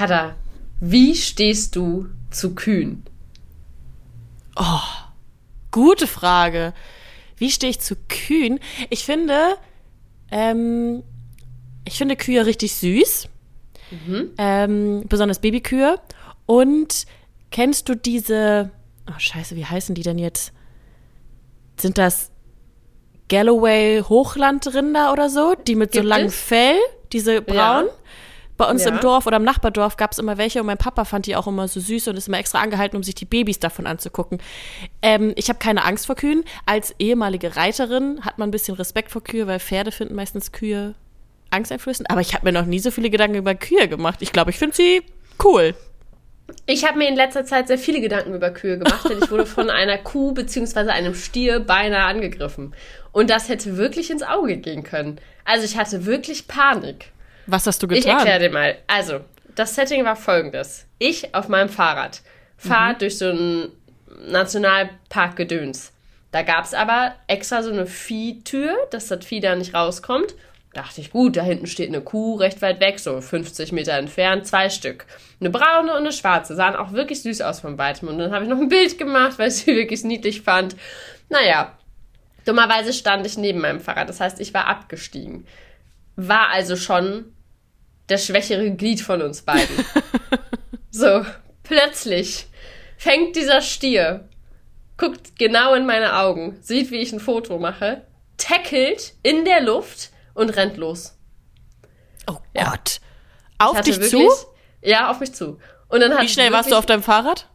[0.00, 0.34] Kada,
[0.80, 3.04] wie stehst du zu Kühen?
[4.56, 4.80] Oh,
[5.70, 6.72] gute Frage.
[7.36, 8.60] Wie stehe ich zu Kühen?
[8.88, 9.58] Ich finde,
[10.30, 11.02] ähm,
[11.84, 13.28] ich finde Kühe richtig süß.
[13.90, 14.30] Mhm.
[14.38, 16.00] Ähm, besonders Babykühe.
[16.46, 17.04] Und
[17.50, 18.70] kennst du diese,
[19.06, 20.54] oh scheiße, wie heißen die denn jetzt?
[21.78, 22.30] Sind das
[23.28, 26.78] Galloway Hochlandrinder oder so, die mit Gibt so langem Fell,
[27.12, 27.84] diese braun?
[27.84, 27.92] Ja.
[28.60, 28.90] Bei uns ja.
[28.90, 31.46] im Dorf oder im Nachbardorf gab es immer welche und mein Papa fand die auch
[31.46, 34.36] immer so süß und ist immer extra angehalten, um sich die Babys davon anzugucken.
[35.00, 36.44] Ähm, ich habe keine Angst vor Kühen.
[36.66, 40.94] Als ehemalige Reiterin hat man ein bisschen Respekt vor Kühe, weil Pferde finden meistens Kühe
[41.48, 42.10] angsteinflößend.
[42.10, 44.20] Aber ich habe mir noch nie so viele Gedanken über Kühe gemacht.
[44.20, 45.04] Ich glaube, ich finde sie
[45.42, 45.74] cool.
[46.66, 49.46] Ich habe mir in letzter Zeit sehr viele Gedanken über Kühe gemacht, denn ich wurde
[49.46, 50.90] von einer Kuh bzw.
[50.90, 52.74] einem Stier beinahe angegriffen.
[53.12, 55.18] Und das hätte wirklich ins Auge gehen können.
[55.46, 57.12] Also ich hatte wirklich Panik.
[57.50, 58.00] Was hast du getan?
[58.00, 58.78] Ich erkläre dir mal.
[58.86, 59.20] Also,
[59.54, 60.86] das Setting war folgendes.
[60.98, 62.22] Ich auf meinem Fahrrad
[62.56, 62.98] fahre mhm.
[62.98, 63.72] durch so einen
[64.28, 65.92] Nationalpark Gedöns.
[66.30, 70.34] Da gab es aber extra so eine Viehtür, dass das Vieh da nicht rauskommt.
[70.72, 74.46] Dachte ich, gut, da hinten steht eine Kuh recht weit weg, so 50 Meter entfernt,
[74.46, 75.06] zwei Stück.
[75.40, 78.06] Eine braune und eine schwarze, sahen auch wirklich süß aus von weitem.
[78.06, 80.76] Und dann habe ich noch ein Bild gemacht, weil ich sie wirklich niedlich fand.
[81.28, 81.76] Naja,
[82.44, 85.44] dummerweise stand ich neben meinem Fahrrad, das heißt, ich war abgestiegen.
[86.14, 87.32] War also schon
[88.10, 89.84] das schwächere Glied von uns beiden.
[90.90, 91.24] so,
[91.62, 92.46] plötzlich
[92.96, 94.28] fängt dieser Stier,
[94.96, 100.10] guckt genau in meine Augen, sieht, wie ich ein Foto mache, tackelt in der Luft
[100.34, 101.16] und rennt los.
[102.26, 102.70] Oh ja.
[102.70, 103.00] Gott.
[103.58, 104.28] Auf dich wirklich, zu?
[104.82, 105.58] Ja, auf mich zu.
[105.88, 107.46] Und dann hat Wie schnell wirklich, warst du auf deinem Fahrrad?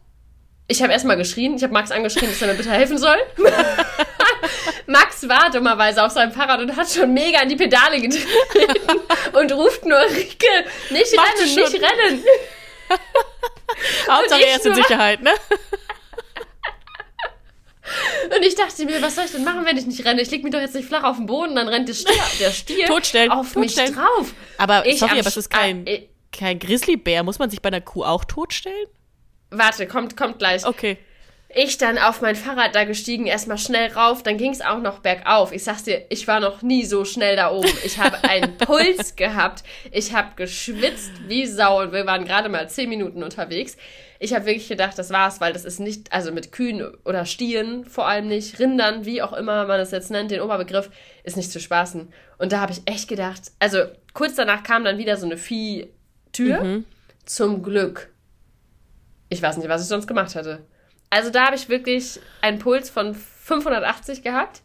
[0.68, 1.56] Ich habe erstmal geschrien.
[1.56, 3.16] Ich habe Max angeschrien, dass er mir bitte helfen soll.
[4.86, 9.00] Max war dummerweise auf seinem Fahrrad und hat schon mega an die Pedale getreten
[9.38, 10.46] und ruft nur, Rike,
[10.90, 12.24] nicht Mach rennen, nicht rennen.
[14.08, 15.32] Hauptsache er ist in Sicherheit, ne?
[18.36, 20.20] Und ich dachte mir, was soll ich denn machen, wenn ich nicht renne?
[20.20, 22.50] Ich leg mich doch jetzt nicht flach auf den Boden, dann rennt der Stier, der
[22.50, 23.90] Stier Totstellen, auf totstellen.
[23.90, 24.34] mich drauf.
[24.58, 27.22] Aber ich sorry, aber es ist kein, äh, kein Grizzlybär.
[27.22, 28.88] Muss man sich bei einer Kuh auch totstellen?
[29.50, 30.66] Warte, kommt, kommt gleich.
[30.66, 30.98] Okay.
[31.48, 34.98] Ich dann auf mein Fahrrad da gestiegen, erstmal schnell rauf, dann ging es auch noch
[34.98, 35.52] bergauf.
[35.52, 37.70] Ich sag's dir, ich war noch nie so schnell da oben.
[37.84, 39.62] Ich habe einen Puls gehabt,
[39.92, 43.76] ich habe geschwitzt wie Sau und wir waren gerade mal zehn Minuten unterwegs.
[44.18, 47.84] Ich habe wirklich gedacht, das war's, weil das ist nicht, also mit Kühen oder Stieren
[47.84, 50.90] vor allem nicht, Rindern, wie auch immer man es jetzt nennt, den Oberbegriff,
[51.22, 52.08] ist nicht zu spaßen.
[52.38, 53.84] Und da habe ich echt gedacht, also
[54.14, 56.64] kurz danach kam dann wieder so eine Viehtür.
[56.64, 56.84] Mhm.
[57.26, 58.10] Zum Glück.
[59.28, 60.60] Ich weiß nicht, was ich sonst gemacht hätte.
[61.10, 64.62] Also da habe ich wirklich einen Puls von 580 gehabt.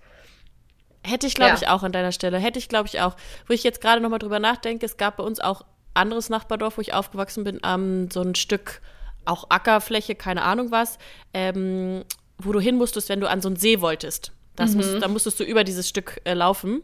[1.04, 1.58] Hätte ich, glaube ja.
[1.58, 2.38] ich, auch an deiner Stelle.
[2.38, 3.16] Hätte ich, glaube ich, auch.
[3.48, 5.64] Wo ich jetzt gerade nochmal drüber nachdenke, es gab bei uns auch
[5.94, 8.82] anderes Nachbardorf, wo ich aufgewachsen bin, ähm, so ein Stück
[9.26, 10.98] auch Ackerfläche, keine Ahnung was,
[11.34, 12.04] ähm,
[12.38, 14.32] wo du hin musstest, wenn du an so einen See wolltest.
[14.56, 14.78] Das mhm.
[14.78, 16.82] musst, da musstest du über dieses Stück äh, laufen.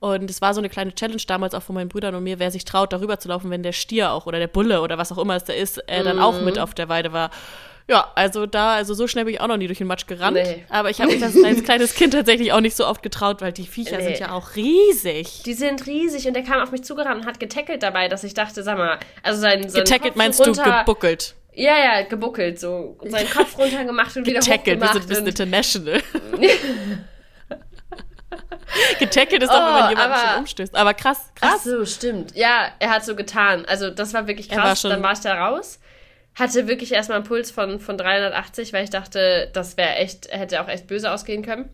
[0.00, 2.50] Und es war so eine kleine Challenge damals auch von meinen Brüdern und mir, wer
[2.50, 5.18] sich traut, darüber zu laufen, wenn der Stier auch oder der Bulle oder was auch
[5.18, 6.22] immer es da ist, äh, dann mhm.
[6.22, 7.30] auch mit auf der Weide war.
[7.90, 10.36] Ja, also da, also so schnell bin ich auch noch nie durch den Matsch gerannt.
[10.36, 10.64] Nee.
[10.68, 13.52] Aber ich habe mich das als kleines Kind tatsächlich auch nicht so oft getraut, weil
[13.52, 14.04] die Viecher nee.
[14.04, 15.42] sind ja auch riesig.
[15.44, 18.34] Die sind riesig und der kam auf mich zugerannt und hat getackelt dabei, dass ich
[18.34, 21.34] dachte, sag mal, also sein, sein Getackelt Kopf meinst runter, du gebuckelt?
[21.54, 24.94] Ja, ja, gebuckelt, so seinen Kopf runtergemacht und wieder getackelt, hochgemacht.
[24.94, 26.02] wir sind ein bisschen international.
[28.98, 30.74] Getackelt ist doch, oh, wenn man jemanden aber, schon umstößt.
[30.74, 31.54] Aber krass, krass.
[31.56, 32.36] Ach so, stimmt.
[32.36, 33.64] Ja, er hat so getan.
[33.66, 34.84] Also das war wirklich krass.
[34.84, 35.80] War dann war ich da raus.
[36.38, 40.60] Hatte wirklich erstmal einen Puls von, von 380, weil ich dachte, das wäre echt, hätte
[40.62, 41.68] auch echt böse ausgehen können.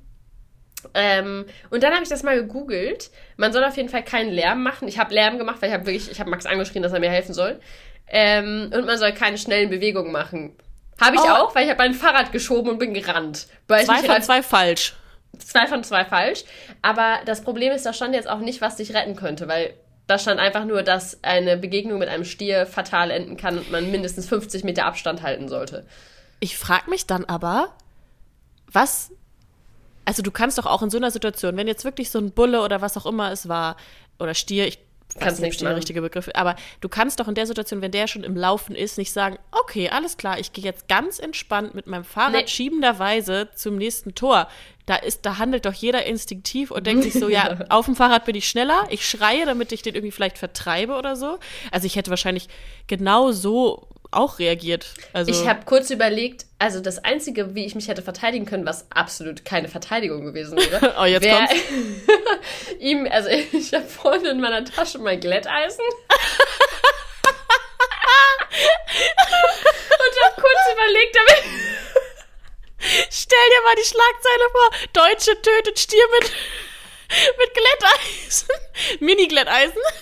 [0.93, 3.11] Ähm, und dann habe ich das mal gegoogelt.
[3.37, 4.89] Man soll auf jeden Fall keinen Lärm machen.
[4.89, 7.11] Ich habe Lärm gemacht, weil ich habe wirklich, ich habe Max angeschrien, dass er mir
[7.11, 7.61] helfen soll.
[8.09, 10.57] Ähm, und man soll keine schnellen Bewegungen machen.
[11.01, 11.29] Habe ich oh.
[11.29, 13.49] auch, weil ich habe mein Fahrrad geschoben und bin gerannt.
[13.67, 14.95] Weil zwei von zwei falsch.
[15.39, 16.45] Zwei von zwei falsch.
[16.83, 19.75] Aber das Problem ist, da stand jetzt auch nicht, was dich retten könnte, weil
[20.07, 23.91] da stand einfach nur, dass eine Begegnung mit einem Stier fatal enden kann und man
[23.91, 25.87] mindestens 50 Meter Abstand halten sollte.
[26.41, 27.75] Ich frage mich dann aber,
[28.71, 29.11] was.
[30.05, 32.63] Also, du kannst doch auch in so einer Situation, wenn jetzt wirklich so ein Bulle
[32.63, 33.77] oder was auch immer es war,
[34.19, 34.79] oder Stier, ich
[35.19, 36.29] Kannst nicht der richtige Begriff.
[36.35, 39.39] Aber du kannst doch in der Situation, wenn der schon im Laufen ist, nicht sagen,
[39.53, 42.47] okay, alles klar, ich gehe jetzt ganz entspannt mit meinem Fahrrad nee.
[42.49, 44.49] schiebenderweise zum nächsten Tor
[44.87, 48.25] da ist, da handelt doch jeder instinktiv und denkt sich so, ja, auf dem Fahrrad
[48.25, 51.39] bin ich schneller, ich schreie, damit ich den irgendwie vielleicht vertreibe oder so.
[51.71, 52.49] Also ich hätte wahrscheinlich
[52.87, 54.95] genau so auch reagiert.
[55.13, 58.91] Also ich habe kurz überlegt, also das Einzige, wie ich mich hätte verteidigen können, was
[58.91, 60.95] absolut keine Verteidigung gewesen wäre.
[61.01, 61.55] oh, jetzt kommt's.
[62.79, 65.85] ihm, also ich habe vorhin in meiner Tasche mein Glätteisen.
[69.91, 71.43] und habe kurz überlegt, damit
[73.79, 74.71] die Schlagzeile vor.
[74.93, 76.31] Deutsche tötet Stier mit,
[77.39, 78.49] mit Glätteisen.
[79.01, 79.81] Mini-Glätteisen.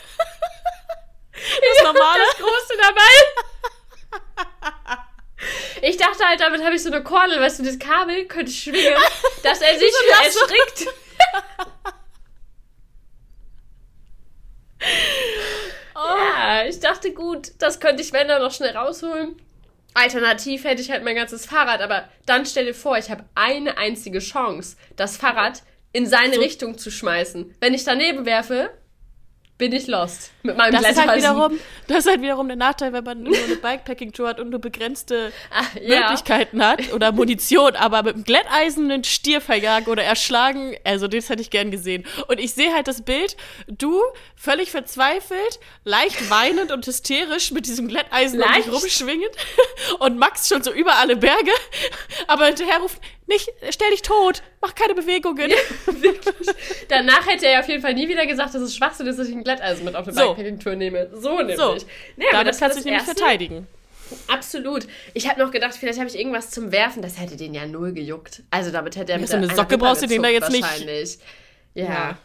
[1.34, 2.22] Das normale.
[2.24, 3.12] Das große dabei.
[5.80, 8.94] Ich dachte halt, damit habe ich so eine Kordel, weißt du, das Kabel könnte schwingen,
[9.42, 10.86] dass er sich so erschrickt.
[15.96, 15.98] oh.
[16.42, 19.40] Ja, ich dachte, gut, das könnte ich, wenn dann noch schnell rausholen.
[19.94, 23.76] Alternativ hätte ich halt mein ganzes Fahrrad, aber dann stell dir vor, ich habe eine
[23.78, 25.62] einzige Chance, das Fahrrad
[25.92, 26.40] in seine so.
[26.40, 27.54] Richtung zu schmeißen.
[27.60, 28.70] Wenn ich daneben werfe,
[29.62, 32.92] bin ich lost mit meinem das ist halt wiederum, Das ist halt wiederum der Nachteil,
[32.92, 36.00] wenn man nur eine Bikepacking-Tour hat und nur begrenzte Ach, ja.
[36.00, 41.28] Möglichkeiten hat oder Munition, aber mit einem Glätteisen einen Stier verjagen oder erschlagen, also das
[41.28, 42.04] hätte ich gern gesehen.
[42.26, 43.36] Und ich sehe halt das Bild,
[43.68, 44.00] du
[44.34, 49.30] völlig verzweifelt, leicht weinend und hysterisch mit diesem Glätteisen um dich rumschwingend
[50.00, 51.52] und Max schon so über alle Berge,
[52.26, 53.00] aber hinterher ruft,
[53.32, 55.50] nicht, stell dich tot, mach keine Bewegungen.
[55.50, 55.56] Ja,
[56.88, 59.34] Danach hätte er auf jeden Fall nie wieder gesagt, dass es Schwachsinn ist, dass ich
[59.34, 60.34] ein Glätteisen mit auf eine so.
[60.34, 61.08] Bikepacking-Tour nehme.
[61.14, 61.56] So nämlich.
[61.56, 61.76] So.
[62.16, 63.66] Nee, aber das kannst du nämlich verteidigen.
[64.28, 64.86] Absolut.
[65.14, 67.02] Ich habe noch gedacht, vielleicht habe ich irgendwas zum Werfen.
[67.02, 68.42] Das hätte den ja null gejuckt.
[68.50, 71.18] Also damit hätte er mit ja, so eine Socke brauchst du den da jetzt nicht.
[71.74, 71.84] Ja.
[71.84, 72.18] ja.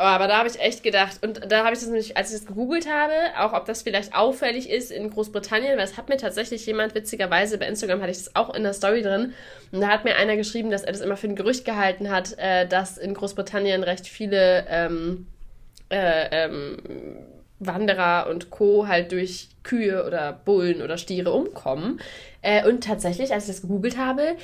[0.00, 2.38] Oh, aber da habe ich echt gedacht, und da habe ich das nämlich, als ich
[2.38, 6.16] das gegoogelt habe, auch ob das vielleicht auffällig ist in Großbritannien, weil es hat mir
[6.16, 9.34] tatsächlich jemand, witzigerweise bei Instagram hatte ich das auch in der Story drin,
[9.72, 12.34] und da hat mir einer geschrieben, dass er das immer für ein Gerücht gehalten hat,
[12.38, 15.26] äh, dass in Großbritannien recht viele ähm,
[15.90, 16.78] äh, ähm,
[17.58, 18.88] Wanderer und Co.
[18.88, 22.00] halt durch Kühe oder Bullen oder Stiere umkommen.
[22.40, 24.36] Äh, und tatsächlich, als ich das gegoogelt habe,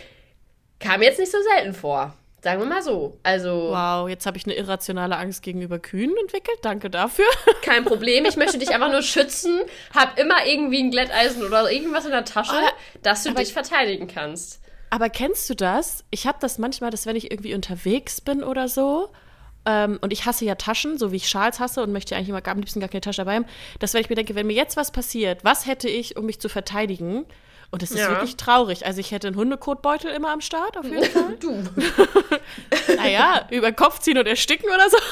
[0.80, 2.14] kam jetzt nicht so selten vor.
[2.46, 3.18] Sagen wir mal so.
[3.24, 3.70] Also.
[3.72, 6.58] Wow, jetzt habe ich eine irrationale Angst gegenüber Kühen entwickelt.
[6.62, 7.24] Danke dafür.
[7.62, 8.24] Kein Problem.
[8.24, 9.62] Ich möchte dich einfach nur schützen.
[9.92, 12.68] Hab immer irgendwie ein Glätteisen oder irgendwas in der Tasche, aber,
[13.02, 14.60] dass du dich verteidigen kannst.
[14.90, 16.04] Aber kennst du das?
[16.10, 19.08] Ich habe das manchmal, dass wenn ich irgendwie unterwegs bin oder so,
[19.64, 22.46] ähm, und ich hasse ja Taschen, so wie ich Schals hasse und möchte eigentlich immer
[22.46, 23.46] am liebsten gar keine Tasche dabei haben,
[23.80, 26.38] dass wenn ich mir denke, wenn mir jetzt was passiert, was hätte ich, um mich
[26.38, 27.26] zu verteidigen?
[27.70, 28.10] Und es ist ja.
[28.10, 28.86] wirklich traurig.
[28.86, 31.36] Also ich hätte einen Hundekotbeutel immer am Start, auf jeden Fall.
[31.40, 31.62] Du.
[32.96, 34.96] naja, über den Kopf ziehen und ersticken oder so.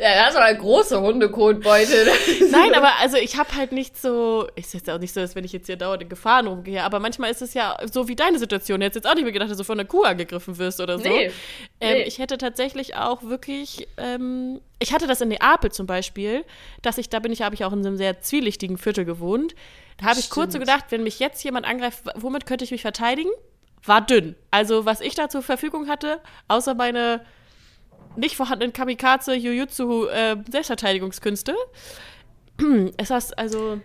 [0.00, 2.06] Ja, das ist aber ein großer Hundekotbeutel.
[2.52, 5.42] Nein, aber also ich habe halt nicht so, ist jetzt auch nicht so, als wenn
[5.42, 8.38] ich jetzt hier dauernd in Gefahren rumgehe, aber manchmal ist es ja so wie deine
[8.38, 8.80] Situation.
[8.80, 11.08] Jetzt jetzt auch nicht mehr gedacht, dass du von einer Kuh angegriffen wirst oder so.
[11.08, 11.32] Nee,
[11.80, 12.02] ähm, nee.
[12.04, 16.44] Ich hätte tatsächlich auch wirklich, ähm, ich hatte das in Neapel zum Beispiel,
[16.82, 19.56] dass ich, da bin ich, habe ich auch in einem sehr zwielichtigen Viertel gewohnt.
[19.98, 22.82] Da habe ich kurz so gedacht, wenn mich jetzt jemand angreift, womit könnte ich mich
[22.82, 23.30] verteidigen?
[23.84, 24.36] War dünn.
[24.50, 27.24] Also, was ich da zur Verfügung hatte, außer meine
[28.16, 31.54] nicht vorhandenen Kamikaze Jujutsu äh, Selbstverteidigungskünste.
[32.96, 33.80] es heißt also.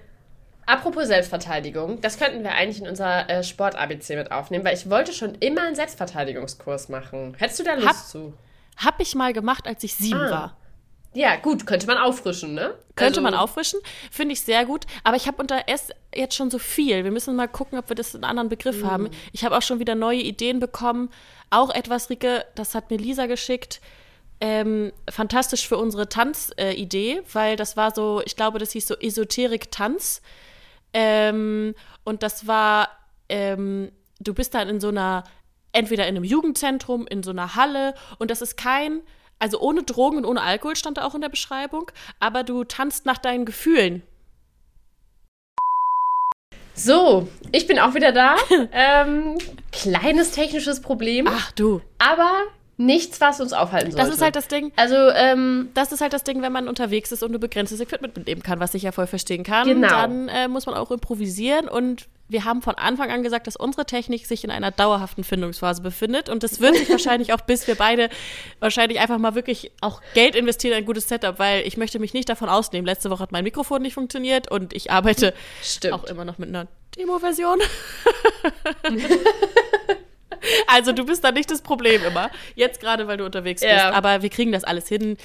[0.65, 5.11] Apropos Selbstverteidigung, das könnten wir eigentlich in unser äh, Sport-ABC mit aufnehmen, weil ich wollte
[5.11, 7.35] schon immer einen Selbstverteidigungskurs machen.
[7.37, 8.33] Hättest du da Lust hab, zu?
[8.77, 10.31] Hab ich mal gemacht, als ich sieben ah.
[10.31, 10.57] war.
[11.13, 12.75] Ja, gut, könnte man auffrischen, ne?
[12.95, 13.79] Könnte also, man auffrischen,
[14.11, 14.85] finde ich sehr gut.
[15.03, 17.03] Aber ich habe unter S jetzt schon so viel.
[17.03, 18.85] Wir müssen mal gucken, ob wir das einen anderen Begriff mm.
[18.85, 19.09] haben.
[19.31, 21.09] Ich habe auch schon wieder neue Ideen bekommen.
[21.49, 23.79] Auch etwas, Rike, das hat mir Lisa geschickt
[24.43, 28.95] ähm, fantastisch für unsere Tanzidee, äh, weil das war so, ich glaube, das hieß so
[28.95, 30.21] Esoterik-Tanz.
[30.93, 32.89] Ähm, und das war,
[33.29, 35.23] ähm, du bist dann in so einer,
[35.71, 39.01] entweder in einem Jugendzentrum, in so einer Halle und das ist kein,
[39.39, 43.05] also ohne Drogen und ohne Alkohol stand da auch in der Beschreibung, aber du tanzt
[43.05, 44.03] nach deinen Gefühlen.
[46.75, 48.35] So, ich bin auch wieder da.
[48.71, 49.37] ähm,
[49.71, 51.27] kleines technisches Problem.
[51.29, 51.81] Ach du.
[51.99, 52.31] Aber
[52.77, 54.05] nichts, was uns aufhalten sollte.
[54.07, 54.71] Das ist halt das Ding.
[54.75, 58.17] Also, ähm, das ist halt das Ding, wenn man unterwegs ist und nur begrenztes Equipment
[58.17, 59.67] mitnehmen kann, was ich ja voll verstehen kann.
[59.67, 59.87] Genau.
[59.87, 63.85] Dann äh, muss man auch improvisieren und wir haben von Anfang an gesagt, dass unsere
[63.85, 67.75] Technik sich in einer dauerhaften Findungsphase befindet und das wird sich wahrscheinlich auch, bis wir
[67.75, 68.09] beide
[68.59, 72.13] wahrscheinlich einfach mal wirklich auch Geld investieren in ein gutes Setup, weil ich möchte mich
[72.13, 72.85] nicht davon ausnehmen.
[72.85, 75.93] Letzte Woche hat mein Mikrofon nicht funktioniert und ich arbeite Stimmt.
[75.93, 77.59] auch immer noch mit einer Demo-Version.
[80.67, 82.29] Also du bist da nicht das Problem immer.
[82.55, 83.71] Jetzt gerade, weil du unterwegs bist.
[83.71, 83.91] Ja.
[83.91, 85.15] Aber wir kriegen das alles hin.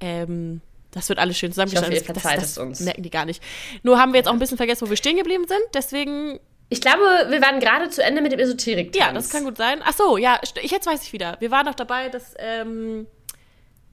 [0.00, 0.60] Ähm,
[0.90, 1.92] das wird alles schön zusammengestellt.
[1.92, 2.80] Ich hoffe, ihr verzeiht das, das uns.
[2.80, 3.42] merken die gar nicht.
[3.82, 5.62] Nur haben wir jetzt auch ein bisschen vergessen, wo wir stehen geblieben sind.
[5.74, 6.40] Deswegen
[6.72, 8.98] ich glaube, wir waren gerade zu Ende mit dem esoterik -Tanz.
[8.98, 9.80] Ja, das kann gut sein.
[9.84, 11.36] Ach so, ja, ich, jetzt weiß ich wieder.
[11.40, 13.08] Wir waren noch dabei, dass ähm,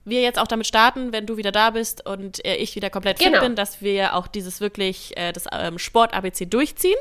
[0.06, 3.18] wir jetzt auch damit starten, wenn du wieder da bist und äh, ich wieder komplett
[3.18, 3.39] genau.
[3.39, 6.98] fit bin, dass wir auch dieses wirklich, äh, das ähm, Sport-ABC durchziehen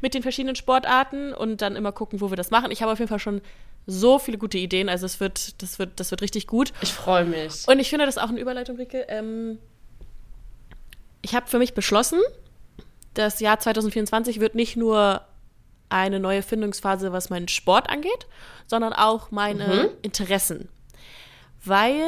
[0.00, 2.70] mit den verschiedenen Sportarten und dann immer gucken, wo wir das machen.
[2.70, 3.42] Ich habe auf jeden Fall schon
[3.86, 6.72] so viele gute Ideen, also es wird, das wird, das wird richtig gut.
[6.82, 7.66] Ich freue mich.
[7.68, 9.06] Und ich finde das auch eine Überleitung, Ricke.
[9.08, 9.58] Ähm,
[11.22, 12.18] ich habe für mich beschlossen,
[13.14, 15.22] das Jahr 2024 wird nicht nur
[15.88, 18.26] eine neue Findungsphase, was meinen Sport angeht,
[18.66, 19.88] sondern auch meine Mhm.
[20.02, 20.68] Interessen.
[21.64, 22.00] Weil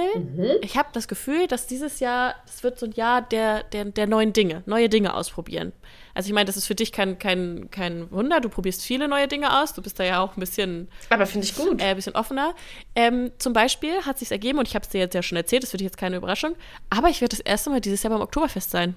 [0.63, 4.07] ich habe das Gefühl, dass dieses Jahr, das wird so ein Jahr der, der, der
[4.07, 5.73] neuen Dinge, neue Dinge ausprobieren.
[6.19, 9.29] Also ich meine, das ist für dich kein, kein, kein Wunder, du probierst viele neue
[9.29, 11.81] Dinge aus, du bist da ja auch ein bisschen Aber finde ich gut.
[11.81, 12.55] äh, ein bisschen offener.
[12.97, 15.63] Ähm, zum Beispiel hat sich ergeben, und ich habe es dir jetzt ja schon erzählt,
[15.63, 16.57] das wird jetzt keine Überraschung,
[16.91, 18.97] aber ich werde das erste Mal dieses Jahr beim Oktoberfest sein.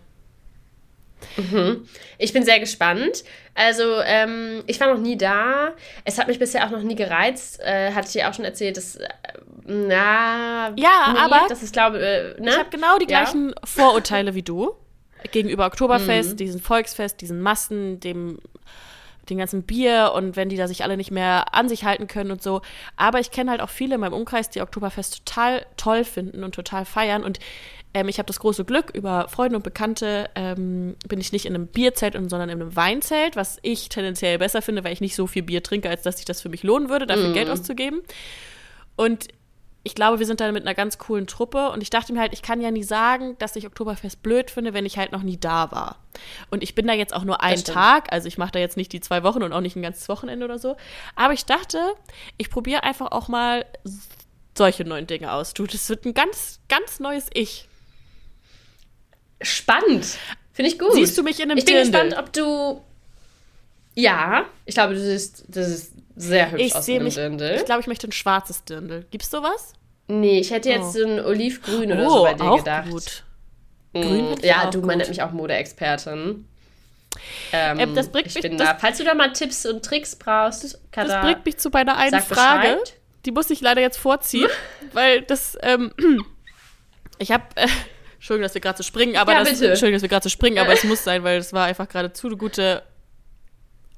[2.18, 3.24] Ich bin sehr gespannt.
[3.54, 5.74] Also, ähm, ich war noch nie da.
[6.04, 7.60] Es hat mich bisher auch noch nie gereizt.
[7.62, 8.96] Äh, hatte ich dir auch schon erzählt, dass.
[8.96, 9.08] Äh,
[9.66, 10.74] na.
[10.76, 12.50] Ja, nee, aber Das ist, glaube äh, ne?
[12.50, 13.22] Ich habe genau die Ja.
[13.22, 14.74] gleichen Vorurteile wie du
[15.32, 18.40] gegenüber Oktoberfest, diesem Volksfest, diesen Massen, dem
[19.30, 22.32] den ganzen Bier und wenn die da sich alle nicht mehr an sich halten können
[22.32, 22.62] und so.
[22.98, 26.56] Aber ich kenne halt auch viele in meinem Umkreis, die Oktoberfest total toll finden und
[26.56, 27.24] total feiern.
[27.24, 27.40] Und
[27.94, 31.56] ähm, ich habe das große Glück, über Freunde und Bekannte ähm, bin ich nicht in
[31.56, 35.28] einem Bierzelt, sondern in einem Weinzelt, was ich tendenziell besser finde, weil ich nicht so
[35.28, 38.02] viel Bier trinke, als dass sich das für mich lohnen würde, dafür Geld auszugeben.
[38.96, 39.28] Und
[39.84, 42.34] ich glaube, wir sind da mit einer ganz coolen Truppe und ich dachte mir halt,
[42.34, 45.38] ich kann ja nie sagen, dass ich Oktoberfest blöd finde, wenn ich halt noch nie
[45.38, 45.98] da war.
[46.52, 47.64] Und ich bin da jetzt auch nur einen.
[47.64, 50.08] Tag, also ich mache da jetzt nicht die zwei Wochen und auch nicht ein ganzes
[50.08, 50.78] Wochenende oder so.
[51.16, 51.80] Aber ich dachte,
[52.38, 53.66] ich probiere einfach auch mal
[54.56, 55.54] solche neuen Dinge aus.
[55.56, 57.68] Du, das wird ein ganz, ganz neues Ich.
[59.42, 60.06] Spannend.
[60.54, 60.94] Finde ich gut.
[60.94, 61.92] Siehst du mich in einem Ich bin Dirndl?
[61.92, 62.82] gespannt, ob du.
[63.96, 67.56] Ja, ich glaube, du siehst, das ist sehr hübsch Ich aus sehe mit dem Dirndl.
[67.58, 69.06] ich glaube, ich möchte ein schwarzes Dirndl.
[69.12, 69.74] Gibt's sowas?
[70.08, 71.00] Nee, ich hätte jetzt Oh.
[71.00, 72.90] so ein Olivgrün oder so bei dir auch gedacht.
[72.90, 73.24] gut.
[73.94, 76.46] Mm, Grün ja, du, man nennt mich auch Modeexpertin.
[77.52, 78.78] Ähm, Ähm, das bringt ich mich- bin das- da.
[78.80, 82.22] Falls du da mal Tipps und Tricks brauchst, Das Kada, bringt mich zu meiner einen
[82.22, 82.78] Frage.
[82.80, 82.94] Bescheid.
[83.26, 84.50] Die muss ich leider jetzt vorziehen,
[84.94, 85.92] weil das, ähm,
[87.20, 87.68] ich habe, äh,
[88.16, 89.68] Entschuldigung, dass wir gerade so springen, aber Ja, das, bitte.
[89.70, 92.14] Entschuldigung, dass wir gerade so springen, aber es muss sein, weil es war einfach gerade
[92.14, 92.84] zu eine gute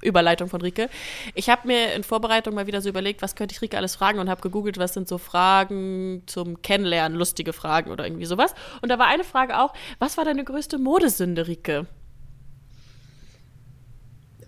[0.03, 0.89] Überleitung von Rike.
[1.33, 4.19] Ich habe mir in Vorbereitung mal wieder so überlegt, was könnte ich Rike alles fragen
[4.19, 8.53] und habe gegoogelt, was sind so Fragen zum Kennenlernen, lustige Fragen oder irgendwie sowas.
[8.81, 11.88] Und da war eine Frage auch, was war deine größte Modesünde, Rike?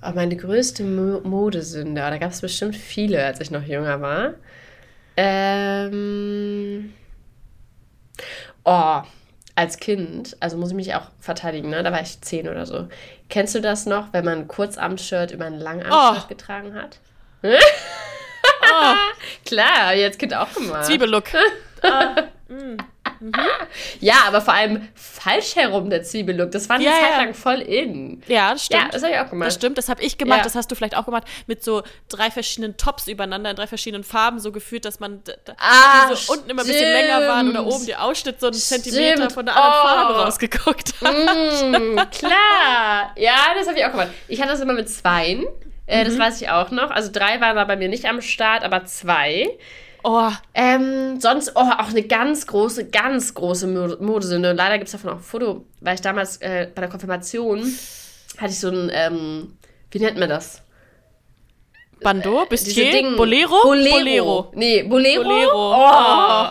[0.01, 2.01] Oh, meine größte Mo Modesünde.
[2.01, 4.33] Da gab es bestimmt viele, als ich noch jünger war.
[5.17, 6.93] Ähm.
[8.63, 9.01] Oh,
[9.55, 11.81] als Kind, also muss ich mich auch verteidigen, ne?
[11.83, 12.87] Da war ich zehn oder so.
[13.29, 16.27] Kennst du das noch, wenn man ein Kurzarmshirt über ein Langarmshirt Oh.
[16.27, 16.99] getragen hat?
[18.67, 18.93] Oh,
[19.45, 20.85] Klar, jetzt Kind auch gemacht.
[20.85, 21.25] Zwiebellook.
[23.99, 26.51] Ja, aber vor allem falsch herum der Zwiebellook.
[26.51, 28.21] Das war eine Ja, Zeit lang voll in.
[28.27, 28.83] Ja, das stimmt.
[28.83, 29.47] Ja, das habe ich auch gemacht.
[29.47, 30.43] Das stimmt, das habe ich gemacht, Ja.
[30.43, 34.03] das hast du vielleicht auch gemacht, mit so drei verschiedenen Tops übereinander in drei verschiedenen
[34.03, 35.21] Farben, so gefühlt, dass man
[35.57, 38.53] Ah, die so unten immer ein bisschen länger waren oder oben der Ausschnitt so einen
[38.55, 39.31] Zentimeter Stimmt.
[39.33, 39.87] von der anderen Oh.
[39.87, 41.13] Farbe rausgeguckt hat.
[41.13, 43.11] Mm, klar.
[43.17, 44.09] Ja, das habe ich auch gemacht.
[44.27, 45.45] Ich hatte das immer mit zweien.
[45.87, 46.05] Äh, Mhm.
[46.09, 46.89] Das weiß ich auch noch.
[46.89, 49.47] Also drei waren da bei mir nicht am Start, aber zwei.
[50.07, 54.51] Oh, Ähm, sonst oh, auch eine ganz große, ganz große Mo- Modesünde.
[54.51, 57.61] Und leider gibt es davon auch ein Foto, weil ich damals äh, bei der Konfirmation
[58.37, 59.57] hatte ich so ein, ähm,
[59.89, 60.61] wie nennt man das?
[62.01, 63.63] Bandeau, Diese Bustier, Ding- Bolero?
[63.63, 63.95] Bolero.
[63.97, 64.51] Bolero.
[64.53, 65.23] Nee, Bolero.
[65.23, 65.73] Bolero.
[65.73, 66.47] Oh,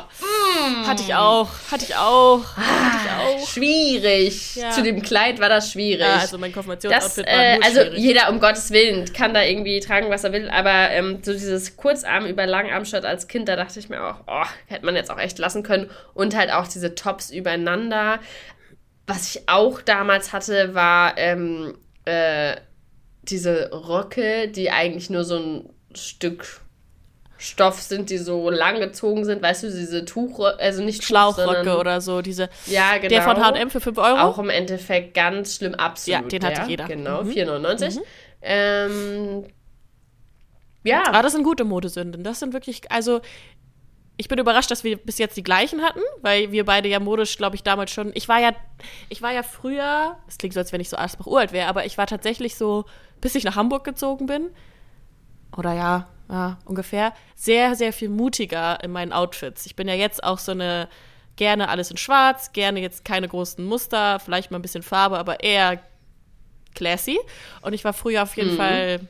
[0.87, 3.49] Hatte ich auch, hatte ich auch, hatte ich auch.
[3.49, 4.56] schwierig.
[4.56, 4.71] Ja.
[4.71, 6.00] Zu dem Kleid war das schwierig.
[6.00, 7.99] Ja, also mein Konfirmationsoutfit war äh, also schwierig.
[7.99, 11.76] jeder um Gottes Willen kann da irgendwie tragen, was er will, aber ähm, so dieses
[11.76, 15.18] Kurzarm über Langarm-Shirt als Kind, da dachte ich mir auch, oh, hätte man jetzt auch
[15.18, 15.90] echt lassen können.
[16.14, 18.21] Und halt auch diese Tops übereinander.
[19.06, 22.56] Was ich auch damals hatte, war ähm, äh,
[23.23, 26.61] diese Röcke, die eigentlich nur so ein Stück
[27.37, 31.55] Stoff sind, die so lang gezogen sind, weißt du, diese Tuch, also nicht Tuch, Schlauchröcke
[31.57, 33.09] sondern- oder so, diese, Ja, genau.
[33.09, 34.19] der von H&M für 5 Euro.
[34.21, 36.23] Auch im Endeffekt ganz schlimm, absolut.
[36.23, 36.69] Ja, den hatte der.
[36.71, 36.85] jeder.
[36.87, 37.31] Genau, Mhm.
[37.31, 38.00] 4,99.
[38.43, 39.45] Ähm,
[40.85, 42.23] ja, Aber das sind gute Modesünden.
[42.25, 43.21] Das sind wirklich, also
[44.17, 47.37] ich bin überrascht, dass wir bis jetzt die gleichen hatten, weil wir beide ja modisch,
[47.37, 48.12] glaube ich, damals schon.
[48.14, 48.53] Ich war ja,
[49.09, 51.85] ich war ja früher, es klingt so, als wenn ich so Asbach uralt wäre, aber
[51.85, 52.85] ich war tatsächlich so,
[53.21, 54.50] bis ich nach Hamburg gezogen bin,
[55.57, 59.66] oder ja, ja, ungefähr, sehr, sehr viel mutiger in meinen Outfits.
[59.66, 60.88] Ich bin ja jetzt auch so eine,
[61.37, 65.43] gerne alles in schwarz, gerne jetzt keine großen Muster, vielleicht mal ein bisschen Farbe, aber
[65.43, 65.81] eher
[66.75, 67.19] classy.
[67.62, 69.00] Und ich war früher auf jeden Fall,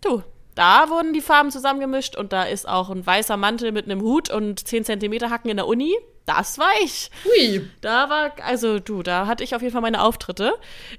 [0.00, 0.22] du,
[0.54, 4.30] da wurden die Farben zusammengemischt und da ist auch ein weißer Mantel mit einem Hut
[4.30, 5.94] und 10 Zentimeter Hacken in der Uni.
[6.26, 7.10] Das war ich.
[7.24, 7.68] hui.
[7.80, 10.52] Da war, also du, da hatte ich auf jeden Fall meine Auftritte.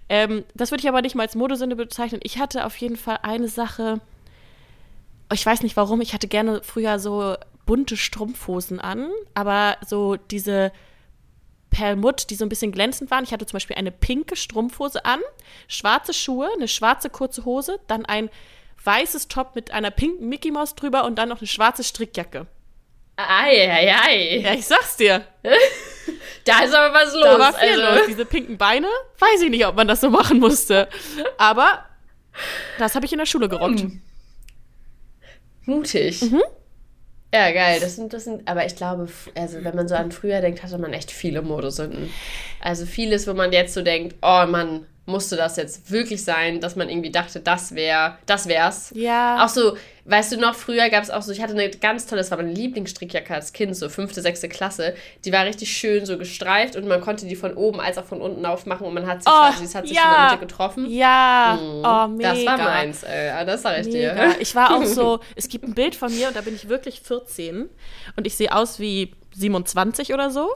[0.09, 2.19] Ähm, das würde ich aber nicht mal als Modesünde bezeichnen.
[2.23, 4.01] Ich hatte auf jeden Fall eine Sache,
[5.33, 7.35] ich weiß nicht warum, ich hatte gerne früher so
[7.65, 10.71] bunte Strumpfhosen an, aber so diese
[11.69, 13.23] Perlmutt, die so ein bisschen glänzend waren.
[13.23, 15.21] Ich hatte zum Beispiel eine pinke Strumpfhose an,
[15.67, 18.29] schwarze Schuhe, eine schwarze kurze Hose, dann ein
[18.83, 22.47] weißes Top mit einer pinken Mickey Maus drüber und dann noch eine schwarze Strickjacke.
[23.15, 24.37] Ei, ei, ei.
[24.39, 25.25] Ja, ich sag's dir.
[26.43, 27.23] Da ist aber was los.
[27.23, 27.99] Da war viel also.
[27.99, 28.07] los.
[28.07, 28.87] Diese pinken Beine,
[29.19, 30.89] weiß ich nicht, ob man das so machen musste.
[31.37, 31.85] Aber
[32.79, 33.81] das habe ich in der Schule gerockt.
[33.81, 34.01] Hm.
[35.65, 36.21] Mutig.
[36.21, 36.41] Mhm.
[37.33, 37.79] Ja, geil.
[37.79, 40.77] Das sind, das sind, aber ich glaube, also wenn man so an früher denkt, hatte
[40.77, 42.09] man echt viele Modesünden.
[42.59, 46.75] Also vieles, wo man jetzt so denkt, oh Mann, musste das jetzt wirklich sein, dass
[46.75, 48.91] man irgendwie dachte, das wäre, das wär's.
[48.95, 49.43] Ja.
[49.43, 52.21] Auch so, weißt du noch, früher gab es auch so, ich hatte eine ganz tolle,
[52.21, 54.93] das war meine Lieblingsstrickjacke als Kind, so fünfte, sechste Klasse.
[55.25, 58.21] Die war richtig schön so gestreift und man konnte die von oben als auch von
[58.21, 60.03] unten aufmachen und man hat sich Oh, quasi, es hat sich ja.
[60.03, 60.85] in der Mitte getroffen.
[60.89, 62.33] Ja, oh, mega.
[62.33, 63.27] Das war meins, ey.
[63.27, 64.13] Ja, das sag ich Mega.
[64.13, 64.35] dir.
[64.39, 67.01] Ich war auch so, es gibt ein Bild von mir und da bin ich wirklich
[67.01, 67.67] 14
[68.15, 70.49] und ich sehe aus wie 27 oder so.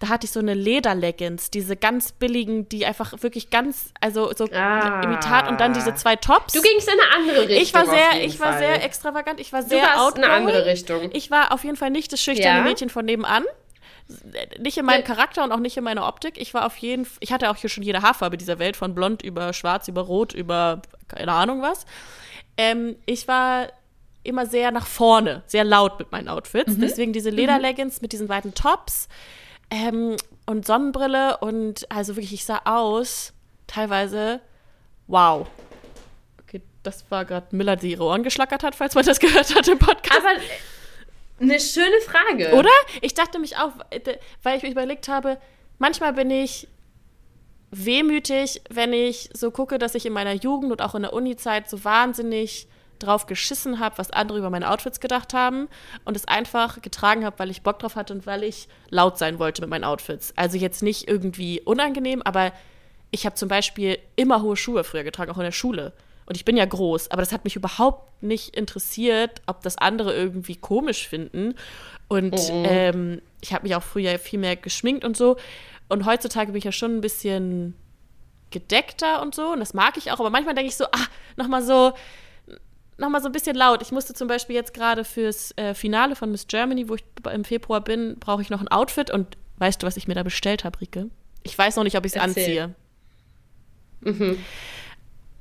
[0.00, 4.46] Da hatte ich so eine Lederleggings, diese ganz billigen, die einfach wirklich ganz, also so
[4.52, 5.00] Ah.
[5.02, 6.52] Imitat und dann diese zwei Tops.
[6.52, 7.62] Du gingst in eine andere Richtung.
[7.62, 8.58] ich war auf sehr, jeden ich war Fall.
[8.58, 10.24] sehr extravagant, ich war Du sehr warst outgoing.
[10.24, 11.10] eine andere Richtung.
[11.12, 12.64] Ich war auf jeden Fall nicht das schüchterne Ja?
[12.64, 13.44] Mädchen von nebenan.
[14.58, 15.06] Nicht in meinem Ja.
[15.06, 16.38] Charakter und auch nicht in meiner Optik.
[16.38, 19.22] Ich war auf jeden ich hatte auch hier schon jede Haarfarbe dieser Welt, von blond
[19.22, 21.86] über schwarz, über rot, über keine Ahnung was.
[22.58, 23.68] Ähm, ich war
[24.24, 26.72] immer sehr nach vorne, sehr laut mit meinen Outfits.
[26.78, 29.08] Deswegen diese Lederleggings mit diesen weiten Tops
[29.70, 30.16] ähm,
[30.46, 33.32] und Sonnenbrille und also wirklich, ich sah aus,
[33.66, 34.40] teilweise,
[35.06, 35.46] wow.
[36.42, 39.66] Okay, das war gerade Miller, die ihre Ohren geschlackert hat, falls man das gehört hat
[39.68, 40.18] im Podcast.
[40.18, 40.40] Aber
[41.40, 42.54] eine schöne Frage.
[42.54, 42.70] Oder?
[43.00, 43.72] Ich dachte mich auch,
[44.42, 45.38] weil ich mir überlegt habe,
[45.78, 46.68] manchmal bin ich
[47.70, 51.68] wehmütig, wenn ich so gucke, dass ich in meiner Jugend und auch in der Uni-Zeit
[51.68, 52.68] so wahnsinnig
[52.98, 55.68] drauf geschissen habe, was andere über meine Outfits gedacht haben
[56.04, 59.38] und es einfach getragen habe, weil ich Bock drauf hatte und weil ich laut sein
[59.38, 60.32] wollte mit meinen Outfits.
[60.36, 62.52] Also jetzt nicht irgendwie unangenehm, aber
[63.10, 65.92] ich habe zum Beispiel immer hohe Schuhe früher getragen, auch in der Schule.
[66.26, 70.14] Und ich bin ja groß, aber das hat mich überhaupt nicht interessiert, ob das andere
[70.14, 71.54] irgendwie komisch finden.
[72.08, 75.36] Und ähm, ich habe mich auch früher viel mehr geschminkt und so.
[75.88, 77.74] Und heutzutage bin ich ja schon ein bisschen
[78.50, 79.52] gedeckter und so.
[79.52, 80.20] Und das mag ich auch.
[80.20, 81.92] Aber manchmal denke ich so, ah, nochmal so,
[82.98, 83.82] noch mal so ein bisschen laut.
[83.82, 87.44] Ich musste zum Beispiel jetzt gerade fürs äh, Finale von Miss Germany, wo ich im
[87.44, 89.10] Februar bin, brauche ich noch ein Outfit.
[89.10, 91.10] Und weißt du, was ich mir da bestellt habe, Rike?
[91.42, 92.74] Ich weiß noch nicht, ob ich es anziehe.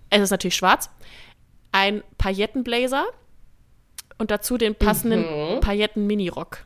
[0.09, 0.89] Es ist natürlich schwarz.
[1.71, 3.05] Ein Paillettenblazer
[4.17, 6.65] und dazu den passenden Pailletten-Minirock.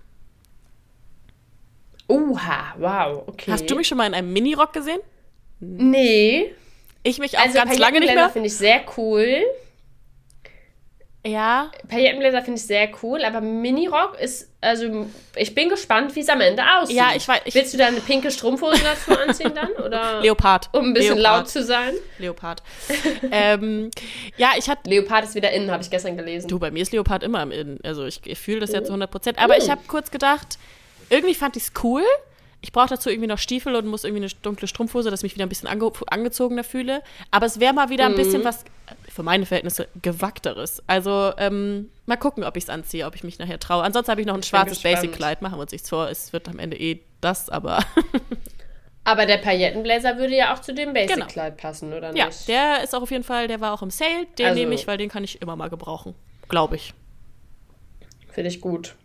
[2.07, 3.51] Oha, wow, okay.
[3.51, 4.99] Hast du mich schon mal in einem Minirock gesehen?
[5.59, 6.53] Nee.
[7.03, 8.29] Ich mich auch Also ganz lange nicht mehr.
[8.29, 9.43] finde ich sehr cool.
[11.27, 16.29] Ja, Paillettenbläser finde ich sehr cool, aber Minirock ist, also ich bin gespannt, wie es
[16.29, 16.95] am Ende aussieht.
[16.95, 19.71] Ja, ich weiß- ich- Willst du da eine pinke Strumpfhose dazu anziehen dann?
[19.73, 20.69] Oder Leopard.
[20.73, 21.37] um ein bisschen Leopard.
[21.39, 21.93] laut zu sein?
[22.17, 22.63] Leopard.
[23.31, 23.91] ähm,
[24.37, 26.47] ja, ich hatte Leopard ist wieder innen, habe ich gestern gelesen.
[26.47, 27.79] Du, bei mir ist Leopard immer im Innen.
[27.83, 29.39] Also ich, ich fühle das ja zu 100 Prozent.
[29.39, 30.57] Aber ich habe kurz gedacht,
[31.09, 32.03] irgendwie fand ich es cool.
[32.61, 35.35] Ich brauche dazu irgendwie noch Stiefel und muss irgendwie eine dunkle Strumpfhose, dass ich mich
[35.35, 37.03] wieder ein bisschen ange angezogener fühle.
[37.31, 38.65] Aber es wäre mal wieder ein bisschen was,
[39.09, 40.81] für meine Verhältnisse, gewackteres.
[40.87, 43.83] Also ähm, mal gucken, ob ich es anziehe, ob ich mich nachher traue.
[43.83, 44.81] Ansonsten habe ich noch ein Ich schwarzes.
[44.81, 45.41] Basic-Kleid.
[45.41, 46.09] Machen wir uns nichts vor.
[46.09, 47.79] Es wird am Ende eh das, aber
[49.03, 51.07] Aber der Paillettenbläser würde ja auch zu dem Genau.
[51.07, 52.47] Basic-Kleid passen, oder nicht?
[52.49, 54.25] ja, der ist auch auf jeden Fall, der war auch im Sale.
[54.37, 56.13] Den Also- nehme ich, weil den kann ich immer mal gebrauchen.
[56.49, 56.93] Glaube ich.
[58.29, 58.95] Finde ich gut.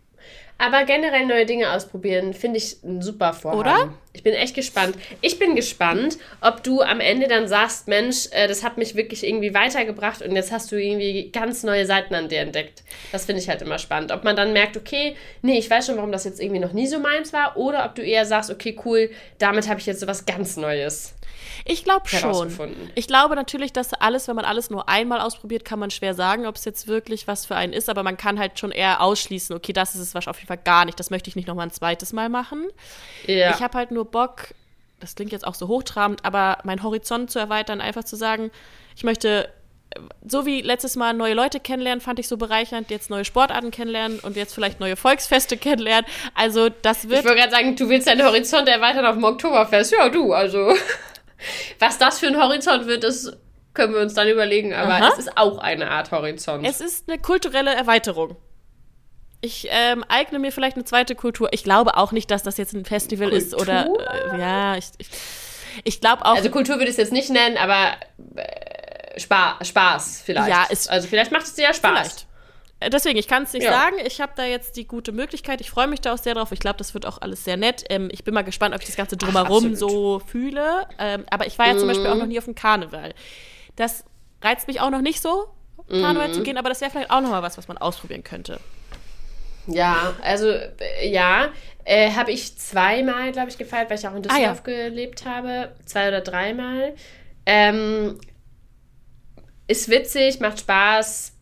[0.57, 3.59] Aber generell neue Dinge ausprobieren, finde ich ein super Vorhaben.
[3.59, 3.93] Oder?
[4.13, 4.95] Ich bin echt gespannt.
[5.21, 9.25] Ich bin gespannt, ob du am Ende dann sagst, Mensch, äh, das hat mich wirklich
[9.27, 12.83] irgendwie weitergebracht und jetzt hast du irgendwie ganz neue Seiten an dir entdeckt.
[13.11, 14.11] Das finde ich halt immer spannend.
[14.11, 16.87] Ob man dann merkt, okay, nee, ich weiß schon, warum das jetzt irgendwie noch nie
[16.87, 20.07] so meins war, oder ob du eher sagst, okay, cool, damit habe ich jetzt so
[20.07, 21.15] was ganz Neues.
[21.65, 22.51] Ich glaube schon.
[22.95, 26.45] Ich glaube natürlich, dass alles, wenn man alles nur einmal ausprobiert, kann man schwer sagen,
[26.45, 29.55] ob es jetzt wirklich was für einen ist, aber man kann halt schon eher ausschließen,
[29.55, 31.55] okay, das ist es wahrscheinlich auf jeden Fall gar nicht, das möchte ich nicht noch
[31.55, 32.67] mal ein zweites Mal machen.
[33.25, 33.51] Ja.
[33.51, 34.53] Ich habe halt nur Bock,
[34.99, 38.51] das klingt jetzt auch so hochtrabend, aber meinen Horizont zu erweitern, einfach zu sagen,
[38.95, 39.49] ich möchte
[39.89, 43.71] äh, so wie letztes Mal neue Leute kennenlernen, fand ich so bereichernd, jetzt neue Sportarten
[43.71, 46.05] kennenlernen und jetzt vielleicht neue Volksfeste kennenlernen.
[46.35, 49.91] Also das Ich wird wollte gerade sagen, du willst deinen Horizont erweitern auf dem Oktoberfest.
[49.91, 50.73] Ja, du, also.
[51.79, 53.31] Was das für ein Horizont wird, das
[53.73, 54.73] können wir uns dann überlegen.
[54.73, 55.09] Aber Aha.
[55.13, 56.65] es ist auch eine Art Horizont.
[56.65, 58.35] Es ist eine kulturelle Erweiterung.
[59.41, 61.49] Ich ähm, eigne mir vielleicht eine zweite Kultur.
[61.51, 64.07] Ich glaube auch nicht, dass das jetzt ein Festival ist oder Kultur?
[64.33, 65.07] äh, ja, ich, ich,
[65.83, 66.35] ich glaube auch.
[66.35, 67.91] also Kultur würde ich es jetzt nicht nennen, aber
[68.35, 70.47] äh, Spaß, Spaß vielleicht.
[70.49, 71.91] Ja, es- also vielleicht macht es dir ja Spaß.
[71.91, 72.27] vielleicht.
[72.85, 73.71] Äh, Deswegen, ich kann es nicht Ja.
[73.71, 73.95] sagen.
[74.05, 75.61] Ich habe da jetzt die gute Möglichkeit.
[75.61, 76.51] Ich freue mich da auch sehr drauf.
[76.51, 77.83] Ich glaube, das wird auch alles sehr nett.
[77.89, 79.77] Ähm, ich bin mal gespannt, ob ich das Ganze drumherum absolut.
[79.79, 80.87] so fühle.
[80.99, 83.13] Ähm, aber ich war ja zum Beispiel auch noch nie auf dem Karneval.
[83.75, 84.03] Das
[84.41, 85.47] reizt mich auch noch nicht so.
[85.89, 88.59] Karneval zu gehen, aber das wäre vielleicht auch nochmal was, was man ausprobieren könnte.
[89.67, 91.49] Ja, also äh, ja,
[91.85, 95.73] äh, habe ich zweimal, glaube ich, gefeiert, weil ich auch in Düsseldorf Ah, gelebt habe.
[95.85, 96.93] Zwei oder dreimal.
[97.45, 98.19] Ähm,
[99.67, 101.32] ist witzig, macht Spaß.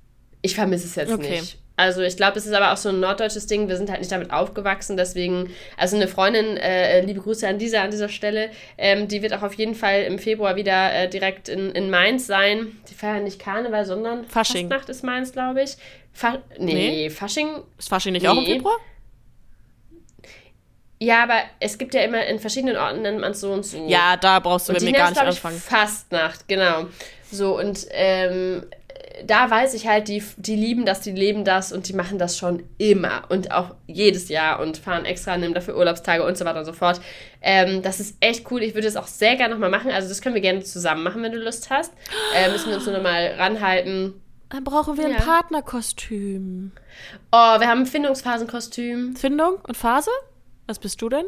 [0.42, 1.40] Ich vermisse es jetzt Okay.
[1.42, 1.58] nicht.
[1.78, 3.68] Also ich glaube, es ist aber auch so ein norddeutsches Ding.
[3.68, 7.82] Wir sind halt nicht damit aufgewachsen, deswegen, also eine Freundin, äh, liebe Grüße an dieser,
[7.82, 11.50] an dieser Stelle, ähm, die wird auch auf jeden Fall im Februar wieder äh, direkt
[11.50, 12.78] in, in Mainz sein.
[12.90, 14.70] Die feiern nicht Karneval, sondern Fasching.
[14.70, 15.78] Fastnacht ist Mainz, glaube ich.
[16.14, 17.10] Fa nee, Nee.
[17.10, 18.54] Fasching Ist Fasching nicht auch im Nee.
[18.56, 18.78] Februar?
[21.00, 23.88] Ja, aber es gibt ja immer in verschiedenen Orten nennt man es so und so.
[23.88, 25.58] Ja, da brauchst du mit mir gar nicht anfangen.
[25.60, 26.86] Fastnacht, genau.
[27.32, 28.66] So, und ähm,
[29.26, 32.38] da weiß ich halt, die, die lieben das, die leben das und die machen das
[32.38, 36.60] schon immer und auch jedes Jahr und fahren extra, nehmen dafür Urlaubstage und so weiter
[36.60, 37.00] und so fort.
[37.42, 38.62] Ähm, das ist echt cool.
[38.64, 39.92] Ich würde es auch sehr gerne nochmal machen.
[39.92, 41.94] Also, das können wir gerne zusammen machen, wenn du Lust hast.
[42.36, 44.22] Äh, müssen wir uns nur nochmal ranhalten.
[44.50, 45.20] Dann brauchen wir ein Ja.
[45.22, 46.72] Partnerkostüm.
[47.32, 49.16] Oh, wir haben ein Findungsphasenkostüm.
[49.16, 50.12] Findung und Phase?
[50.68, 51.26] Was bist du denn?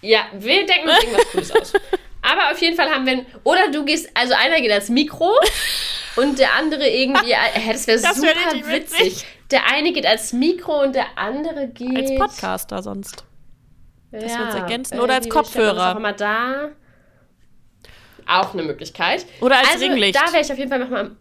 [0.00, 1.72] Ja, wir denken uns irgendwas Cooles aus.
[2.22, 3.12] Aber auf jeden Fall haben wir.
[3.12, 5.30] ein- Oder du gehst, also einer geht als Mikro
[6.16, 7.34] und der andere irgendwie.
[7.34, 9.00] Hä, das wäre Das super wär witzig.
[9.00, 9.26] witzig.
[9.50, 11.96] Der eine geht als Mikro und der andere geht.
[11.96, 13.24] Als Podcaster sonst.
[14.10, 15.00] Ja, wir uns ergänzen.
[15.00, 15.92] Oder als das Kopfhörer.
[15.92, 16.70] Auch immer da.
[18.26, 19.26] Auch eine Möglichkeit.
[19.40, 20.16] Oder als also, Ringlicht.
[20.16, 21.16] Da wäre ich auf jeden Fall nochmal am.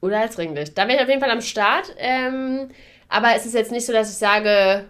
[0.00, 0.76] Oder als Ringlicht.
[0.76, 1.94] Da wäre ich auf jeden Fall am Start.
[1.96, 2.68] Ähm,
[3.08, 4.86] aber es ist jetzt nicht so, dass ich sage.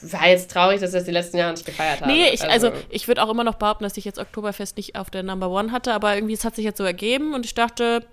[0.00, 2.10] War jetzt traurig, dass ich das die letzten Jahre nicht gefeiert habe.
[2.10, 5.08] Nee, ich, also ich würde auch immer noch behaupten, dass ich jetzt Oktoberfest nicht auf
[5.08, 8.04] der Number One hatte, aber irgendwie es hat sich jetzt so ergeben und ich dachte,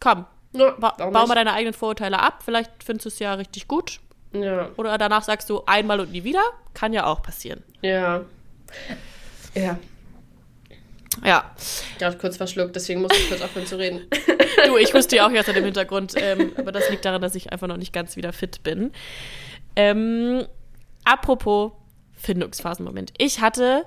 [0.00, 3.68] komm, ja, ba bau mal deine eigenen Vorurteile ab, vielleicht findest du es ja richtig
[3.68, 4.00] gut.
[4.32, 4.70] Ja.
[4.76, 6.42] Oder danach sagst du einmal und nie wieder,
[6.74, 7.62] kann ja auch passieren.
[7.82, 8.22] Ja.
[9.54, 9.78] Ja.
[11.24, 11.50] Ja.
[11.98, 14.08] Gerade kurz verschluckt, deswegen musste ich kurz aufhören zu reden.
[14.66, 17.52] Du, ich wusste ja auch jetzt im Hintergrund, ähm, aber das liegt daran, dass ich
[17.52, 18.92] einfach noch nicht ganz wieder fit bin.
[19.76, 20.46] Ähm,
[21.06, 21.72] apropos
[22.12, 23.12] Findungsphasenmoment.
[23.16, 23.86] Ich hatte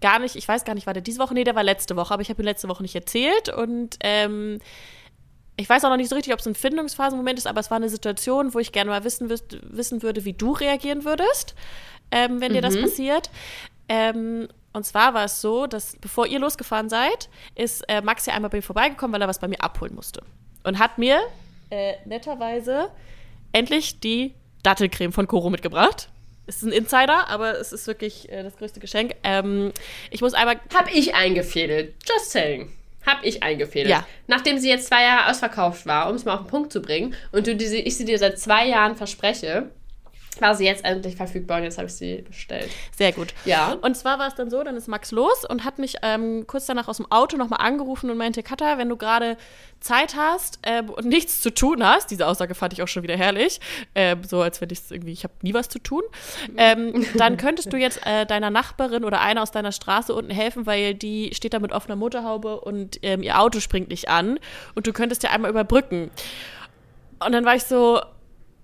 [0.00, 1.34] gar nicht, ich weiß gar nicht, war der diese Woche?
[1.34, 4.58] Nee, der war letzte Woche, aber ich habe ihn letzte Woche nicht erzählt und ähm,
[5.56, 7.76] ich weiß auch noch nicht so richtig, ob es ein Findungsphasenmoment ist, aber es war
[7.76, 11.54] eine Situation, wo ich gerne mal wissen, wissen würde, wie du reagieren würdest,
[12.12, 13.28] ähm, wenn dir das passiert.
[13.88, 18.34] Ähm, und zwar war es so, dass bevor ihr losgefahren seid, ist äh, Max ja
[18.34, 20.22] einmal bei mir vorbeigekommen, weil er was bei mir abholen musste.
[20.62, 21.18] Und hat mir
[21.70, 22.90] äh, netterweise
[23.52, 26.08] endlich die Dattelcreme von Koro mitgebracht.
[26.46, 29.14] Es ist ein Insider, aber es ist wirklich äh, das größte Geschenk.
[29.22, 29.72] Ähm,
[30.10, 31.94] ich muss einmal Hab ich eingefädelt.
[32.08, 32.72] Just saying.
[33.04, 33.90] Hab ich eingefädelt.
[33.90, 34.06] Ja.
[34.26, 37.14] Nachdem sie jetzt zwei Jahre ausverkauft war, um es mal auf den Punkt zu bringen,
[37.32, 39.70] und du diese, ich sie dir seit zwei Jahren verspreche,
[40.40, 42.70] war sie jetzt endlich verfügbar und jetzt habe ich sie bestellt.
[42.96, 43.34] Sehr gut.
[43.44, 43.76] Ja.
[43.80, 46.66] Und zwar war es dann so, dann ist Max los und hat mich ähm, kurz
[46.66, 49.36] danach aus dem Auto nochmal angerufen und meinte, Katha, wenn du gerade
[49.80, 53.16] Zeit hast ähm, und nichts zu tun hast, diese Aussage fand ich auch schon wieder
[53.16, 53.60] herrlich,
[53.94, 56.02] ähm, so als wenn ich irgendwie, ich habe nie was zu tun,
[56.56, 60.66] ähm, dann könntest du jetzt äh, deiner Nachbarin oder einer aus deiner Straße unten helfen,
[60.66, 64.38] weil die steht da mit offener Motorhaube und ähm, ihr Auto springt nicht an
[64.74, 66.10] und du könntest ja einmal überbrücken.
[67.24, 68.00] Und dann war ich so,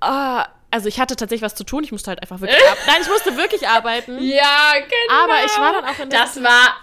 [0.01, 2.81] ah, also ich hatte tatsächlich was zu tun, ich musste halt einfach wirklich arbeiten.
[2.87, 4.19] Nein, ich musste wirklich arbeiten.
[4.23, 5.23] Ja, genau.
[5.25, 6.77] Aber ich war dann auch in der- Das war.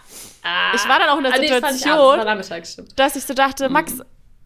[0.44, 2.98] Ah, Ich war dann auch in der Ah, nee, das Situation- abends, das stimmt.
[3.00, 3.74] dass ich so dachte, Mhm.
[3.74, 3.94] Max,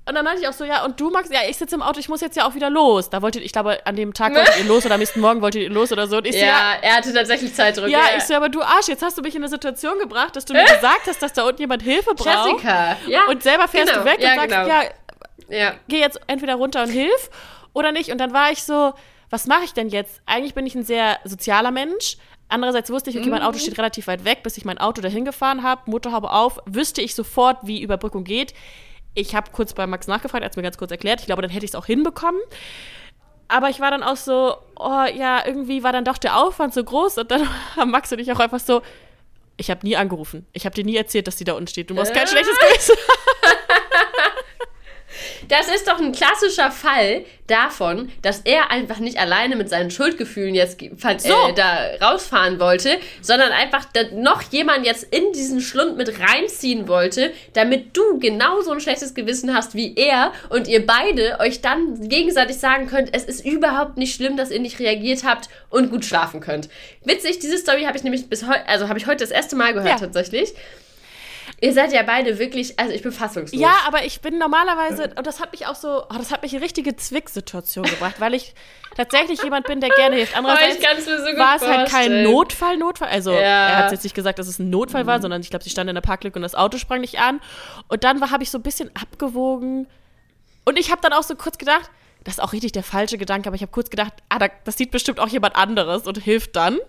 [0.07, 1.99] und dann meinte ich auch so, ja, und du, Max, ja, ich sitze im Auto,
[1.99, 3.09] ich muss jetzt ja auch wieder los.
[3.09, 5.61] Da wolltet, ich glaube, an dem Tag wolltet ihr los oder am nächsten Morgen wolltet
[5.63, 6.17] ihr los oder so.
[6.17, 7.87] Und ich so, ja, Ja, er hatte tatsächlich Zeitdruck.
[7.87, 10.45] ja, ich so, aber du Arsch, jetzt hast du mich in eine Situation gebracht, dass
[10.45, 12.27] du mir gesagt hast, dass da unten jemand Hilfe braucht.
[12.51, 12.97] Jessica.
[13.07, 13.21] Ja.
[13.29, 14.03] Und selber fährst genau.
[14.03, 14.67] du weg ja, und sagst, genau.
[14.67, 14.83] ja,
[15.57, 15.73] ja.
[15.87, 17.29] geh jetzt entweder runter und hilf
[17.73, 18.11] oder nicht.
[18.11, 18.93] Und dann war ich so,
[19.29, 20.21] was mache ich denn jetzt?
[20.25, 22.17] Eigentlich bin ich ein sehr sozialer Mensch.
[22.47, 23.47] Andererseits wusste ich, okay, mein Mhm.
[23.47, 27.01] Auto steht relativ weit weg, bis ich mein Auto dahin gefahren habe, Motorhaube auf, wüsste
[27.01, 28.53] ich sofort, wie Überbrückung geht.
[29.15, 31.21] Ich habe kurz bei Max nachgefragt, er hat es mir ganz kurz erklärt.
[31.21, 32.39] Ich glaube, dann hätte ich es auch hinbekommen.
[33.47, 36.83] Aber ich war dann auch so, oh ja, irgendwie war dann doch der Aufwand so
[36.83, 38.81] groß und dann haben Max und ich auch einfach so,
[39.57, 40.45] ich habe nie angerufen.
[40.53, 41.89] Ich habe dir nie erzählt, dass die da unten steht.
[41.89, 42.27] Du musst kein Äh.
[42.27, 42.95] schlechtes Gewissen
[45.47, 50.55] Das ist doch ein klassischer Fall davon, dass er einfach nicht alleine mit seinen Schuldgefühlen
[50.55, 50.87] jetzt So.
[50.87, 57.31] äh, da rausfahren wollte, sondern einfach noch jemand jetzt in diesen Schlund mit reinziehen wollte,
[57.53, 62.57] damit du genauso ein schlechtes Gewissen hast wie er und ihr beide euch dann gegenseitig
[62.57, 66.39] sagen könnt, es ist überhaupt nicht schlimm, dass ihr nicht reagiert habt und gut schlafen
[66.39, 66.69] könnt.
[67.03, 69.73] Witzig, diese Story habe ich nämlich bis heute, also habe ich heute das erste Mal
[69.73, 69.97] gehört Ja.
[69.99, 70.53] tatsächlich.
[71.65, 73.59] Ihr seid ja beide wirklich, also ich bin fassungslos.
[73.59, 76.53] Ja, aber ich bin normalerweise, und das hat mich auch so, oh, das hat mich
[76.53, 78.53] in richtige Zwicksituation gebracht, weil ich
[78.95, 80.37] tatsächlich jemand bin, der gerne hilft.
[80.37, 82.21] Andererseits ich kann's mir so war es halt kein.
[82.21, 83.09] Notfall, Notfall.
[83.09, 83.39] Also Ja.
[83.39, 85.89] er hat jetzt nicht gesagt, dass es ein Notfall war, sondern ich glaube, sie stand
[85.89, 87.41] in der Parklücke und das Auto sprang nicht an.
[87.87, 89.87] Und dann habe ich so ein bisschen abgewogen,
[90.65, 91.89] Und ich habe dann auch so kurz gedacht,
[92.25, 94.77] das ist auch richtig der falsche Gedanke, aber ich habe kurz gedacht, ah, da, das
[94.77, 96.79] sieht bestimmt auch jemand anderes und hilft dann.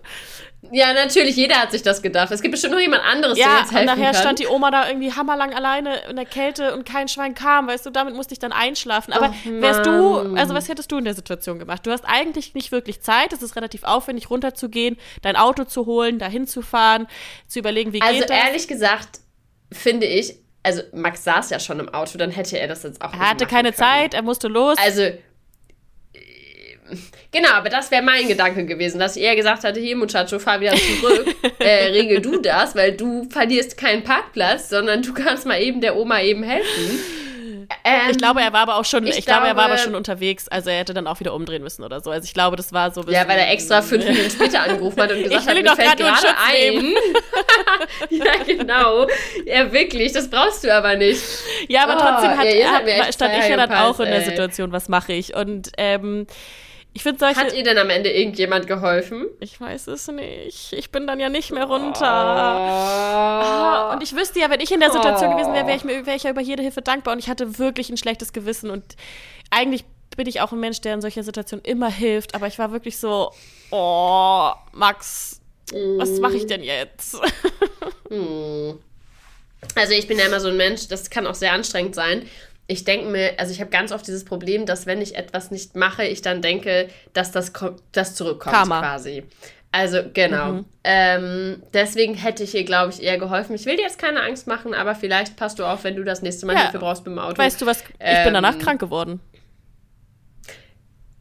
[0.71, 2.31] Ja, natürlich, jeder hat sich das gedacht.
[2.31, 4.21] Es gibt bestimmt noch jemand anderes, Ja, der jetzt und helfen nachher kann.
[4.21, 7.85] stand die Oma da irgendwie hammerlang alleine in der Kälte und kein Schwein kam, weißt
[7.85, 9.13] du, damit musste ich dann einschlafen.
[9.13, 11.85] Aber Och, wärst du, also was hättest du in der Situation gemacht?
[11.85, 16.17] Du hast eigentlich nicht wirklich Zeit, es ist relativ aufwendig, runterzugehen, dein Auto zu holen,
[16.19, 17.07] dahin zu fahren,
[17.47, 18.37] zu überlegen, wie also geht das.
[18.37, 19.19] ehrlich gesagt,
[19.71, 23.13] finde ich, also Max saß ja schon im Auto, dann hätte er das jetzt auch
[23.13, 24.77] er hatte keine Zeit, er musste los.
[24.79, 25.03] Also,
[27.31, 30.59] genau, aber das wäre mein Gedanke gewesen, dass ich eher gesagt hatte, hier Muchacho, fahr
[30.59, 31.25] wieder zurück,
[31.59, 35.95] äh, regel du das, weil du verlierst keinen Parkplatz, sondern du kannst mal eben der
[35.97, 36.99] Oma eben helfen.
[37.83, 39.83] Ähm, ich glaube, er war aber auch schon, ich, ich glaube, er war aber glaube-
[39.89, 42.11] schon unterwegs, also er hätte dann auch wieder umdrehen müssen oder so.
[42.11, 45.01] Also ich glaube, das war so ein ja, weil er extra fünf Minuten später angerufen
[45.01, 46.93] hat und gesagt Ich hat, mir doch fällt gerade ein.
[48.09, 49.07] ja, genau.
[49.45, 51.21] Ja, wirklich, das brauchst du aber nicht.
[51.67, 54.21] Ja, aber Oh, trotzdem hat, ja, er, hat stand ich ja dann auch in der.
[54.21, 55.35] Situation, was mache ich?
[55.35, 56.25] Und ähm,
[56.97, 57.39] ich finde solche.
[57.39, 59.27] Hat ihr denn am Ende irgendjemand geholfen?
[59.39, 60.73] ich weiß es nicht.
[60.73, 62.07] Ich bin dann ja nicht mehr runter.
[62.07, 63.41] Ah,
[63.89, 65.35] Ah, Und ich wüsste ja, wenn ich in der Situation Oh.
[65.35, 67.13] gewesen wäre, wäre ich mir wäre ich ja über jede Hilfe dankbar.
[67.13, 68.71] Und ich hatte wirklich ein schlechtes Gewissen.
[68.71, 68.83] Und
[69.51, 72.33] eigentlich bin ich auch ein Mensch, der in solcher Situation immer hilft.
[72.33, 73.31] Aber ich war wirklich so,
[73.69, 75.39] oh, Max,
[75.97, 77.15] was mache ich denn jetzt?
[79.75, 82.27] Also ich bin ja immer so ein Mensch, das kann auch sehr anstrengend sein.
[82.69, 85.75] Ich denke mir, also ich habe ganz oft dieses Problem, dass wenn ich etwas nicht
[85.75, 87.53] mache, ich dann denke, dass das,
[87.93, 88.79] das zurückkommt Karma.
[88.81, 89.23] quasi.
[89.71, 90.63] Also genau.
[90.83, 93.53] Ähm, deswegen hätte ich ihr, glaube ich, eher geholfen.
[93.55, 96.21] Ich will dir jetzt keine Angst machen, aber vielleicht passt du auf, wenn du das
[96.21, 96.61] nächste Mal Ja.
[96.63, 97.37] Hilfe brauchst beim Auto.
[97.37, 97.81] Weißt du was?
[97.81, 99.19] Ich bin danach Ähm, krank geworden.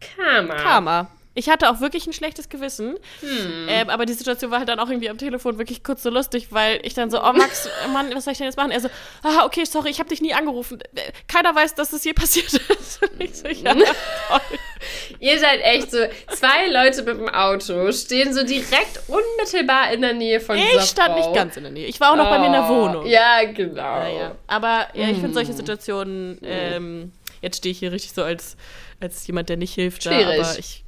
[0.00, 0.54] Karma.
[0.56, 1.10] Karma.
[1.36, 2.96] Ich hatte auch wirklich ein schlechtes Gewissen.
[3.20, 3.66] Hm.
[3.68, 6.48] Ähm, aber die Situation war halt dann auch irgendwie am Telefon wirklich kurz so lustig,
[6.50, 8.70] weil ich dann so, oh Max, Mann, was soll ich denn jetzt machen?
[8.70, 8.88] Er so,
[9.22, 10.78] ah, okay, sorry, ich habe dich nie angerufen.
[11.28, 13.02] Keiner weiß, dass es hier passiert ist.
[13.12, 14.40] Und ich so, ja, toll.
[15.20, 15.98] Ihr seid echt so,
[16.30, 21.10] zwei Leute mit dem Auto stehen so direkt unmittelbar in der Nähe von Ich stand
[21.10, 21.16] Frau.
[21.18, 21.86] nicht ganz in der Nähe.
[21.86, 23.06] Ich war auch noch bei mir in der Oh, Wohnung.
[23.06, 23.82] Ja, genau.
[23.82, 24.36] Ja, ja.
[24.46, 25.56] Aber ja, ich finde solche Hm.
[25.56, 28.56] Situationen, ähm, jetzt stehe ich hier richtig so als,
[29.00, 30.06] als jemand, der nicht hilft.
[30.06, 30.40] Da, Schwierig.
[30.40, 30.84] aber ich,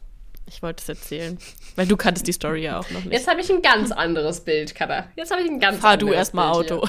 [0.49, 1.39] ich wollte es erzählen.
[1.77, 3.13] Weil du kanntest die Story ja auch noch nicht.
[3.13, 5.09] Jetzt habe ich ein ganz anderes Bild, Kada.
[5.17, 6.89] Jetzt habe ich ein ganz Fahr anderes du erstmal Bild Auto.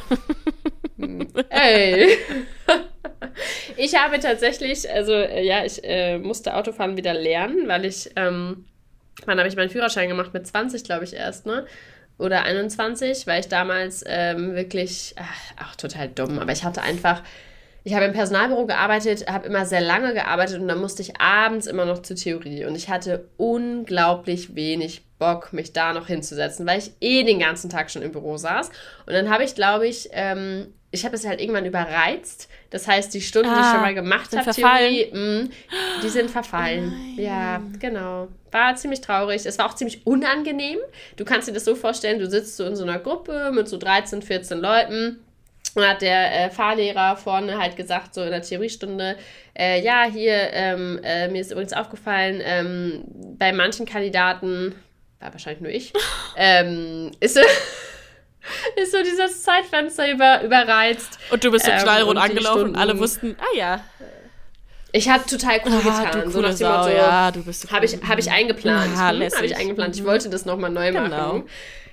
[0.98, 1.28] Hier.
[1.50, 2.18] Ey.
[3.78, 8.66] Ich habe tatsächlich, also äh, ja, ich äh, musste Autofahren wieder lernen, weil ich, ähm,
[9.26, 10.34] wann habe ich meinen Führerschein gemacht?
[10.34, 11.66] Mit 20, glaube ich, erst, ne?
[12.18, 17.24] Oder 21, weil ich damals ähm, wirklich, ach, auch total dumm, aber ich hatte einfach,
[17.84, 21.66] ich habe im Personalbüro gearbeitet, habe immer sehr lange gearbeitet und dann musste ich abends
[21.68, 22.66] immer noch zur Theorie.
[22.66, 27.70] Und ich hatte unglaublich wenig Bock, mich da noch hinzusetzen, weil ich eh den ganzen
[27.70, 28.70] Tag schon im Büro saß.
[29.06, 32.48] Und dann habe ich, glaube ich, ähm, ich habe es halt irgendwann überreizt.
[32.70, 34.50] Das heißt, die Stunden, die ich Ah, schon mal gemacht habe?
[34.52, 35.50] Theorie, mh,
[36.04, 36.94] die sind verfallen.
[37.18, 38.28] ja, genau.
[38.52, 39.46] War ziemlich traurig.
[39.46, 40.80] Es war auch ziemlich unangenehm.
[41.18, 43.78] Du kannst dir das so vorstellen, du sitzt so in so einer Gruppe mit so
[43.78, 45.20] 13, 14 Leuten.
[45.76, 49.18] Und hat der äh, Fahrlehrer vorne halt gesagt, so in der Theoriestunde,
[49.58, 53.04] äh, ja, hier, ähm, äh, mir ist übrigens aufgefallen, ähm,
[53.38, 54.74] bei manchen Kandidaten,
[55.20, 55.94] war wahrscheinlich nur ich,
[56.38, 57.42] ähm, ist, so-
[58.82, 61.20] ist so dieses Zeitfenster über, überreizt.
[61.30, 63.84] Und du bist so Ähm, knallrot angelaufen und alle Stunden- wussten, ah ja,
[64.92, 66.32] Ich habe total cool ah, getan.
[66.32, 68.08] so nach dem Motto, ja, du bist so Habe ich, cool.
[68.10, 68.92] hab ich eingeplant.
[68.96, 69.22] Ja, hm?
[69.36, 69.96] Habe ich eingeplant.
[69.96, 70.08] Ich Mhm.
[70.08, 71.08] wollte das nochmal neu Genau.
[71.10, 71.50] machen.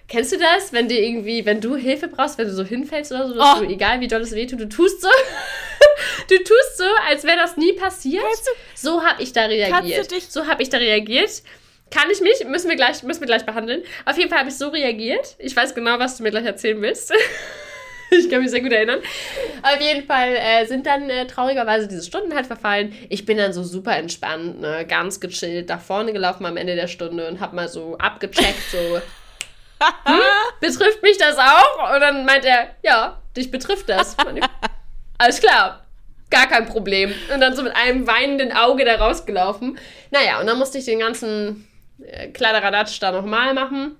[0.08, 3.26] Kennst du das, wenn dir irgendwie, wenn du Hilfe brauchst, wenn du so hinfällst oder
[3.26, 3.64] so, dass Oh.
[3.64, 5.08] du, egal wie doll es wehtut, du tust so,
[6.28, 8.22] du tust so, als wäre das nie passiert.
[8.22, 9.70] Du- so habe ich da reagiert.
[9.96, 11.42] Kannst du dich- so habe ich da reagiert.
[11.90, 12.44] Kann ich mich?
[12.46, 13.82] Müssen wir gleich, müssen wir gleich behandeln.
[14.04, 15.36] Auf jeden Fall habe ich so reagiert.
[15.38, 17.12] Ich weiß genau, was du mir gleich erzählen willst.
[18.10, 19.00] ich kann mich sehr gut erinnern.
[19.62, 22.92] Auf jeden Fall äh, sind dann äh, traurigerweise diese Stunden halt verfallen.
[23.08, 26.86] Ich bin dann so super entspannt, ne, ganz gechillt nach vorne gelaufen am Ende der
[26.88, 29.00] Stunde und habe mal so abgecheckt, so
[29.80, 30.20] hm,
[30.60, 31.94] betrifft mich das auch?
[31.94, 34.16] Und dann meint er, ja, dich betrifft das.
[35.18, 35.84] Alles klar,
[36.30, 37.12] gar kein Problem.
[37.32, 39.78] Und dann so mit einem weinenden Auge da rausgelaufen.
[40.10, 41.68] Naja, und dann musste ich den ganzen
[42.02, 43.96] äh, Kladderadatsch da nochmal machen.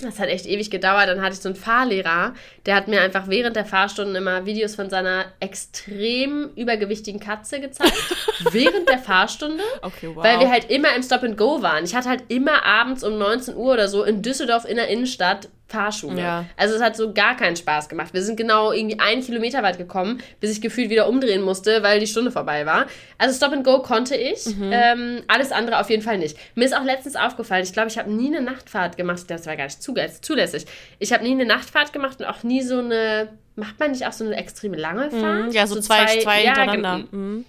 [0.00, 1.08] Das hat echt ewig gedauert.
[1.08, 2.34] Dann hatte ich so einen Fahrlehrer,
[2.66, 7.94] der hat mir einfach während der Fahrstunden immer Videos von seiner extrem übergewichtigen Katze gezeigt.
[8.52, 9.64] während der Fahrstunde.
[9.82, 10.22] Okay, wow.
[10.22, 11.84] Weil wir halt immer im Stop and Go waren.
[11.84, 15.48] Ich hatte halt immer abends um 19 Uhr oder so in Düsseldorf in der Innenstadt
[15.68, 16.20] Fahrschule.
[16.22, 16.44] Ja.
[16.56, 18.14] Also es hat so gar keinen Spaß gemacht.
[18.14, 22.00] Wir sind genau irgendwie einen Kilometer weit gekommen, bis ich gefühlt wieder umdrehen musste, weil
[22.00, 22.86] die Stunde vorbei war.
[23.18, 24.70] Also Stop and Go konnte ich, Mhm.
[24.72, 26.38] ähm, alles andere auf jeden Fall nicht.
[26.54, 29.24] Mir ist auch letztens aufgefallen, ich glaube, ich habe nie eine Nachtfahrt gemacht.
[29.28, 30.64] Das war gar nicht zulässig.
[30.98, 34.12] Ich habe nie eine Nachtfahrt gemacht und auch nie so eine, macht man nicht auch
[34.12, 35.46] so eine extrem lange Fahrt?
[35.48, 37.04] Mhm, ja, so, zwei, zwei, ja, hintereinander.
[37.10, 37.44] gen- Mhm.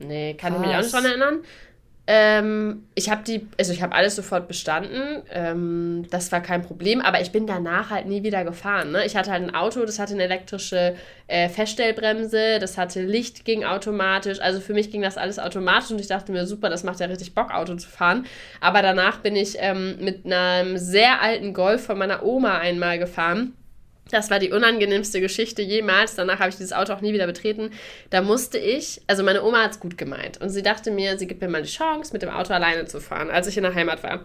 [0.00, 1.38] Nee, kann ich mich auch nicht dran erinnern.
[2.10, 5.22] Ähm, ich habe die, also ich habe alles sofort bestanden.
[5.30, 8.92] Ähm, das war kein Problem, aber ich bin danach halt nie wieder gefahren.
[8.92, 9.04] Ne?
[9.04, 13.62] Ich hatte halt ein Auto, das hatte eine elektrische äh, Feststellbremse, das hatte Licht, ging
[13.62, 14.40] automatisch.
[14.40, 17.06] Also für mich ging das alles automatisch und ich dachte mir, super, das macht ja
[17.06, 18.24] richtig Bock, Auto zu fahren.
[18.62, 23.52] Aber danach bin ich ähm, mit einem sehr alten Golf von meiner Oma einmal gefahren
[24.10, 26.14] das war die unangenehmste Geschichte jemals.
[26.14, 27.70] Danach habe ich dieses Auto auch nie wieder betreten.
[28.10, 30.40] Da musste ich, also meine Oma hat es gut gemeint.
[30.40, 33.00] Und sie dachte mir, sie gibt mir mal die Chance, mit dem Auto alleine zu
[33.00, 34.24] fahren, als ich in der Heimat war.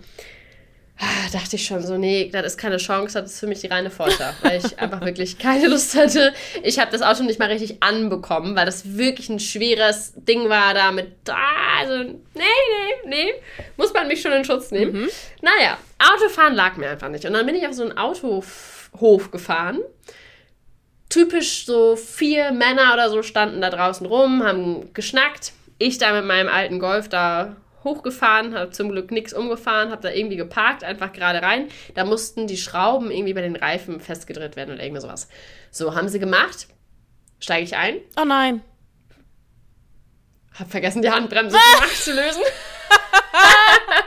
[1.00, 3.68] Ah, dachte ich schon so, nee, das ist keine Chance, das ist für mich die
[3.68, 6.34] reine Folter, weil ich einfach wirklich keine Lust hatte.
[6.62, 10.74] Ich habe das Auto nicht mal richtig anbekommen, weil das wirklich ein schweres Ding war
[10.76, 11.08] da mit,
[11.80, 13.34] also, nee, nee, nee,
[13.76, 15.02] muss man mich schon in Schutz nehmen.
[15.02, 15.10] Mhm.
[15.42, 17.26] Naja, Autofahren lag mir einfach nicht.
[17.26, 18.44] Und dann bin ich auf so ein Auto
[19.00, 19.80] Hof gefahren.
[21.10, 25.54] Typisch so vier Männer oder so standen da draußen rum, haben geschnackt.
[25.78, 30.10] Ich da mit meinem alten Golf da hochgefahren, habe zum Glück nichts umgefahren, habe da
[30.10, 31.68] irgendwie geparkt, einfach gerade rein.
[31.96, 35.28] Da mussten die Schrauben irgendwie bei den Reifen festgedreht werden oder irgendwie sowas.
[35.70, 36.68] So, haben sie gemacht.
[37.40, 37.98] Steige ich ein.
[38.20, 38.62] Oh nein.
[40.58, 41.58] Hab vergessen, die Handbremse
[42.04, 42.42] zu lösen.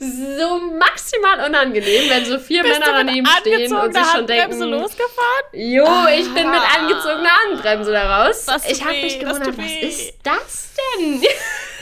[0.00, 4.62] so maximal unangenehm, wenn so vier Bist Männer daneben stehen und sich schon denken.
[4.62, 5.44] losgefahren?
[5.52, 5.86] Jo,
[6.18, 6.78] ich bin mit ah.
[6.78, 8.46] angezogener Handbremse daraus.
[8.68, 11.22] Ich habe mich gewundert, was ist das denn?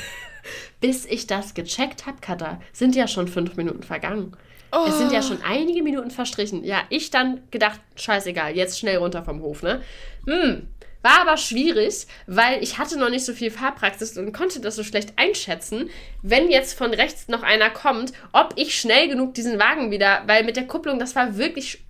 [0.81, 4.37] Bis ich das gecheckt habe, Katha, sind ja schon fünf Minuten vergangen.
[4.73, 4.85] Oh.
[4.89, 5.23] Es sind ja oh.
[5.23, 6.65] schon einige Minuten verstrichen.
[6.65, 9.83] Ja, ich dann gedacht, scheißegal, jetzt schnell runter vom Hof, ne?
[10.27, 10.69] Hm,
[11.09, 14.85] war aber schwierig, weil ich hatte noch nicht so viel Fahrpraxis und konnte das so
[14.85, 15.89] schlecht einschätzen,
[16.23, 20.45] wenn jetzt von rechts noch einer kommt, ob ich schnell genug diesen Wagen wieder, weil
[20.45, 21.83] mit der Kupplung, das war wirklich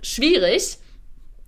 [0.00, 0.78] schwierig.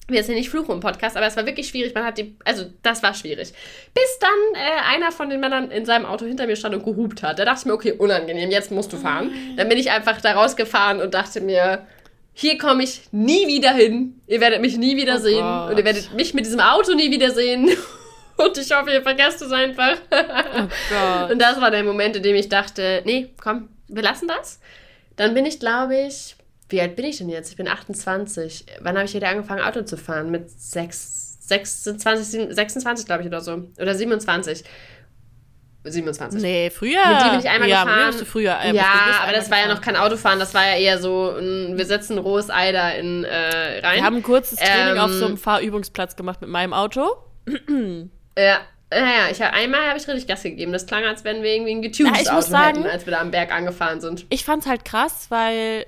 [0.06, 1.94] Wir jetzt ja nicht fluchen im Podcast, aber es war wirklich schwierig.
[1.94, 3.54] Man hat die, also das war schwierig.
[3.94, 7.22] Bis dann äh, einer von den Männern in seinem Auto hinter mir stand und gehupt
[7.22, 7.38] hat.
[7.38, 9.32] Da dachte ich mir, okay, unangenehm, jetzt musst du fahren.
[9.56, 11.86] Dann bin ich einfach da rausgefahren und dachte mir,
[12.34, 14.20] hier komme ich nie wieder hin.
[14.26, 15.40] Ihr werdet mich nie wieder oh sehen.
[15.40, 15.70] Gott.
[15.70, 17.70] Und ihr werdet mich mit diesem Auto nie wieder sehen.
[18.36, 19.96] Und ich hoffe, ihr vergesst es einfach.
[20.10, 21.32] Oh.
[21.32, 24.58] Und das war der Moment, in dem ich dachte, nee, komm, wir lassen das.
[25.14, 26.34] Dann bin ich, glaube ich,
[26.68, 27.50] wie alt bin ich denn jetzt?
[27.50, 28.66] Ich bin 28.
[28.80, 30.32] Wann habe ich wieder angefangen, Auto zu fahren?
[30.32, 33.68] Mit 6, 26, 26, glaube ich, oder so.
[33.78, 34.64] Oder 27.
[35.84, 36.40] 27.
[36.40, 37.06] Nee, früher.
[37.06, 38.06] Mit die bin ich einmal ja, gefahren.
[38.08, 40.76] Bist du früher, äh, ja, aber das war ja noch kein Autofahren, das war ja
[40.76, 43.96] eher so, ein, wir setzen rohes Ei da in, äh, rein.
[43.96, 47.16] Wir haben ein kurzes Training ähm, auf so einem Fahrübungsplatz gemacht mit meinem Auto.
[48.38, 48.60] ja.
[48.90, 50.72] Naja, ich hab, einmal habe ich richtig Gas gegeben.
[50.72, 53.20] Das klang, als wenn wir irgendwie ein getunedes ja, Auto sagen, hätten, als wir da
[53.20, 54.24] am Berg angefahren sind.
[54.28, 55.86] Ich fand's halt krass, weil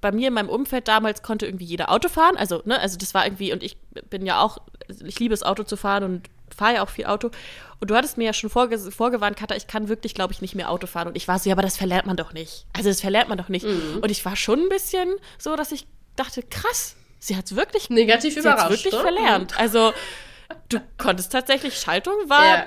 [0.00, 2.36] bei mir in meinem Umfeld damals konnte irgendwie jeder Auto fahren.
[2.36, 3.78] Also, ne, also das war irgendwie, und ich
[4.10, 7.30] bin ja auch, ich liebe es, Auto zu fahren und fahre ja auch viel Auto.
[7.78, 10.54] Und du hattest mir ja schon vorge vorgewarnt, Katha, ich kann wirklich, glaube ich, nicht
[10.54, 11.08] mehr Auto fahren.
[11.08, 12.66] Und ich war so, ja, aber das verlernt man doch nicht.
[12.72, 13.66] Also das verlernt man doch nicht.
[13.66, 13.98] Mhm.
[14.00, 15.86] Und ich war schon ein bisschen so, dass ich
[16.16, 18.70] dachte, krass, sie hat es wirklich negativ sie überrascht.
[18.70, 19.02] wirklich oder?
[19.02, 19.52] verlernt.
[19.52, 19.58] Mhm.
[19.58, 19.92] Also
[20.68, 22.46] du konntest tatsächlich Schaltung war.
[22.46, 22.66] Ja.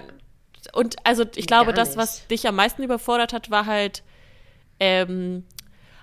[0.73, 4.03] Und also ich glaube, das, was dich am meisten überfordert hat, war halt
[4.79, 5.45] ähm,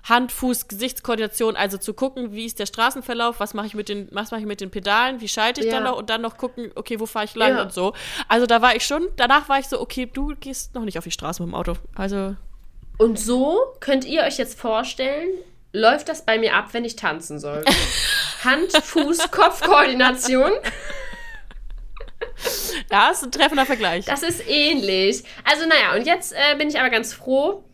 [0.09, 4.09] Hand, Fuß, Gesichtskoordination, also zu gucken, wie ist der Straßenverlauf, was mache ich mit den,
[4.13, 5.73] was mache ich mit den Pedalen, wie schalte ich ja.
[5.73, 7.63] dann noch und dann noch gucken, okay, wo fahre ich lang ja.
[7.63, 7.93] und so.
[8.29, 11.05] Also da war ich schon, danach war ich so, okay, du gehst noch nicht auf
[11.05, 11.75] die Straße mit dem Auto.
[11.97, 12.37] Also.
[12.99, 15.29] Und so könnt ihr euch jetzt vorstellen,
[15.73, 17.65] läuft das bei mir ab, wenn ich tanzen soll.
[18.45, 20.53] Hand, Fuß, Kopfkoordination.
[22.91, 24.05] Ja, ist ein treffender Vergleich.
[24.05, 25.25] Das ist ähnlich.
[25.45, 27.65] Also, naja, und jetzt äh, bin ich aber ganz froh,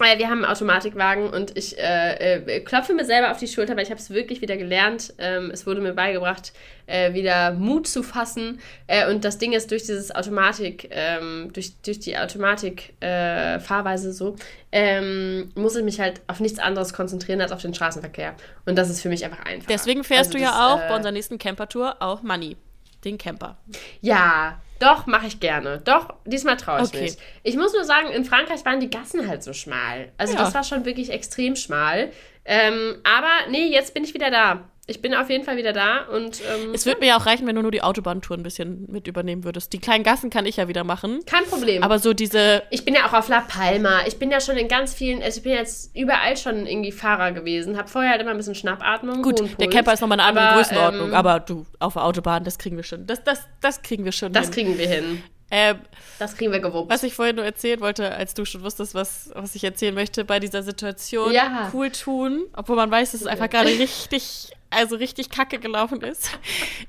[0.00, 3.82] wir haben einen Automatikwagen und ich äh, äh, klopfe mir selber auf die Schulter, weil
[3.82, 5.12] ich habe es wirklich wieder gelernt.
[5.18, 6.52] Ähm, es wurde mir beigebracht,
[6.86, 8.60] äh, wieder Mut zu fassen.
[8.86, 14.36] Äh, und das Ding ist, durch dieses Automatik, ähm, durch, durch die Automatik-Fahrweise äh, so,
[14.72, 18.34] ähm, muss ich mich halt auf nichts anderes konzentrieren als auf den Straßenverkehr.
[18.64, 19.68] Und das ist für mich einfach einfach.
[19.68, 22.56] Deswegen fährst also du ja auch bei unserer nächsten Campertour auch Money,
[23.04, 23.58] den Camper.
[24.00, 25.80] Ja, doch, mache ich gerne.
[25.84, 27.02] Doch, diesmal traue ich okay.
[27.02, 27.16] mich.
[27.42, 30.10] Ich muss nur sagen, in Frankreich waren die Gassen halt so schmal.
[30.18, 30.40] Also ja.
[30.40, 32.10] das war schon wirklich extrem schmal.
[32.44, 36.02] Ähm, aber nee, jetzt bin ich wieder da ich bin auf jeden Fall wieder da
[36.02, 36.40] und.
[36.40, 39.06] Ähm, es würde mir ja auch reichen, wenn du nur die Autobahntour ein bisschen mit
[39.06, 39.72] übernehmen würdest.
[39.72, 41.20] Die kleinen Gassen kann ich ja wieder machen.
[41.26, 41.82] Kein Problem.
[41.82, 42.62] Aber so diese.
[42.70, 44.00] Ich bin ja auch auf La Palma.
[44.06, 45.22] Ich bin ja schon in ganz vielen.
[45.22, 47.78] Also ich bin jetzt überall schon irgendwie Fahrer gewesen.
[47.78, 49.22] Hab vorher halt immer ein bisschen Schnappatmung.
[49.22, 51.08] Gut, der Camper ist nochmal eine andere aber, Größenordnung.
[51.08, 53.06] Ähm, aber du, auf der Autobahn, das kriegen wir schon.
[53.06, 54.32] Das, das, das kriegen wir schon.
[54.32, 54.54] Das hin.
[54.54, 55.22] kriegen wir hin.
[55.50, 55.80] Ähm,
[56.18, 56.90] das kriegen wir gewuppt.
[56.90, 60.24] Was ich vorhin nur erzählen wollte, als du schon wusstest, was, was ich erzählen möchte
[60.24, 61.32] bei dieser Situation.
[61.32, 61.70] Ja.
[61.72, 66.30] Cool tun, obwohl man weiß, dass es einfach gerade richtig also richtig kacke gelaufen ist.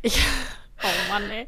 [0.01, 0.17] Ich,
[0.83, 1.47] oh Mann, ey.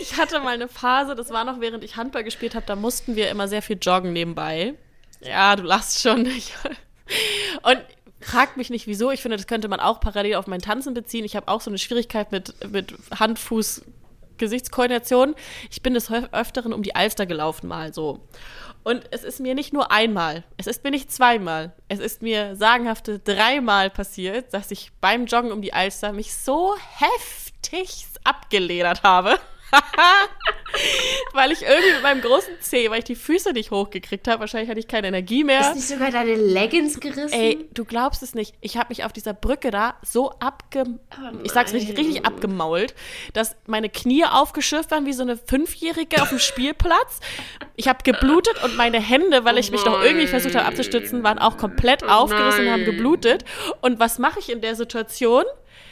[0.00, 3.16] Ich hatte mal eine Phase, das war noch während ich Handball gespielt habe, da mussten
[3.16, 4.74] wir immer sehr viel joggen nebenbei.
[5.20, 6.20] Ja, du lachst schon.
[7.62, 7.80] Und
[8.20, 9.10] fragt mich nicht wieso.
[9.10, 11.24] Ich finde, das könnte man auch parallel auf mein Tanzen beziehen.
[11.24, 13.82] Ich habe auch so eine Schwierigkeit mit, mit Hand, Fuß,
[14.40, 15.36] Gesichtskoordination.
[15.70, 18.18] Ich bin des Öfteren um die Alster gelaufen, mal so.
[18.82, 22.56] Und es ist mir nicht nur einmal, es ist mir nicht zweimal, es ist mir
[22.56, 29.38] sagenhafte dreimal passiert, dass ich beim Joggen um die Alster mich so heftig abgeledert habe.
[31.32, 34.68] weil ich irgendwie mit meinem großen Zeh, weil ich die Füße nicht hochgekriegt habe, wahrscheinlich
[34.68, 35.60] hatte ich keine Energie mehr.
[35.60, 37.32] Ist nicht sogar deine Leggings gerissen?
[37.32, 38.54] Ey, du glaubst es nicht.
[38.60, 40.84] Ich habe mich auf dieser Brücke da so abge...
[40.86, 42.94] Oh ich sag's richtig, richtig abgemault,
[43.32, 47.20] dass meine Knie aufgeschürft waren wie so eine Fünfjährige auf dem Spielplatz.
[47.76, 51.38] Ich habe geblutet und meine Hände, weil ich mich noch irgendwie versucht habe abzustützen, waren
[51.38, 53.44] auch komplett aufgerissen und haben geblutet.
[53.80, 55.44] Und was mache ich in der Situation?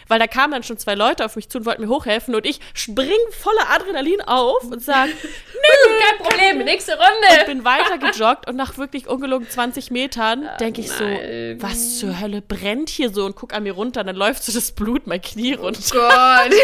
[0.09, 2.47] Weil da kamen dann schon zwei Leute auf mich zu und wollten mir hochhelfen und
[2.47, 7.41] ich spring voller Adrenalin auf und sage, nö, kein Problem, nächste Runde.
[7.41, 12.21] Und bin weiter gejoggt und nach wirklich ungelogen 20 Metern denke ich so, was zur
[12.21, 15.07] Hölle brennt hier so und guck an mir runter, und dann läuft so das Blut
[15.07, 15.81] mein Knie runter.
[15.95, 16.55] Oh Gott.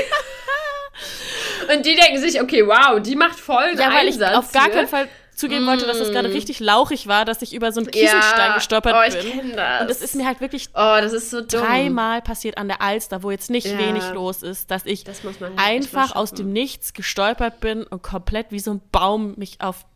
[1.74, 4.68] und die denken sich, okay, wow, die macht voll ja, weil Einsatz ich auf gar
[4.68, 6.32] keinen Fall zugeben wollte, dass das gerade mm.
[6.32, 8.54] richtig lauchig war, dass ich über so einen Kieselstein ja.
[8.54, 9.56] gestolpert oh, ich bin.
[9.56, 9.82] Das.
[9.82, 13.22] Und es ist mir halt wirklich oh, das ist so dreimal passiert an der Alster,
[13.22, 13.78] wo jetzt nicht ja.
[13.78, 18.46] wenig los ist, dass ich das halt einfach aus dem Nichts gestolpert bin und komplett
[18.50, 19.86] wie so ein Baum mich auf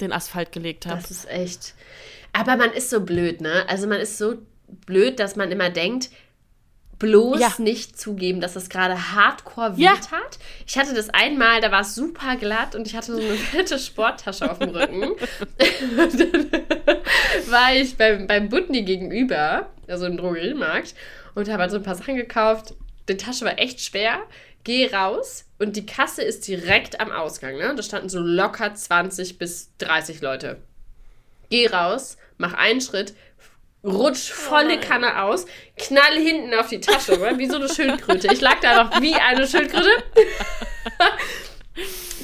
[0.00, 1.00] den Asphalt gelegt habe.
[1.00, 1.74] Das ist echt.
[2.32, 3.64] Aber man ist so blöd, ne?
[3.68, 4.36] Also man ist so
[4.86, 6.10] blöd, dass man immer denkt,
[7.00, 7.52] bloß ja.
[7.58, 9.94] nicht zugeben, dass es gerade hardcore weh ja.
[9.94, 10.38] tat.
[10.66, 13.78] Ich hatte das einmal, da war es super glatt und ich hatte so eine fette
[13.78, 15.16] Sporttasche auf dem Rücken.
[15.96, 16.52] dann
[17.50, 20.94] war ich beim, beim Butni gegenüber, also im Drogeriemarkt,
[21.34, 22.74] und habe halt so ein paar Sachen gekauft.
[23.08, 24.20] Die Tasche war echt schwer.
[24.62, 27.56] Gehe raus und die Kasse ist direkt am Ausgang.
[27.56, 27.74] Ne?
[27.74, 30.58] Da standen so locker 20 bis 30 Leute.
[31.48, 33.14] Geh raus, mach einen Schritt,
[33.84, 38.28] rutsch volle oh Kanne aus, knall hinten auf die Tasche, wie so eine Schildkröte.
[38.32, 39.90] Ich lag da noch wie eine Schildkröte.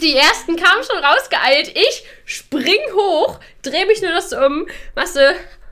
[0.02, 1.68] Die ersten kamen schon rausgeeilt.
[1.68, 5.20] Ich spring hoch, dreh mich nur so um, machst du,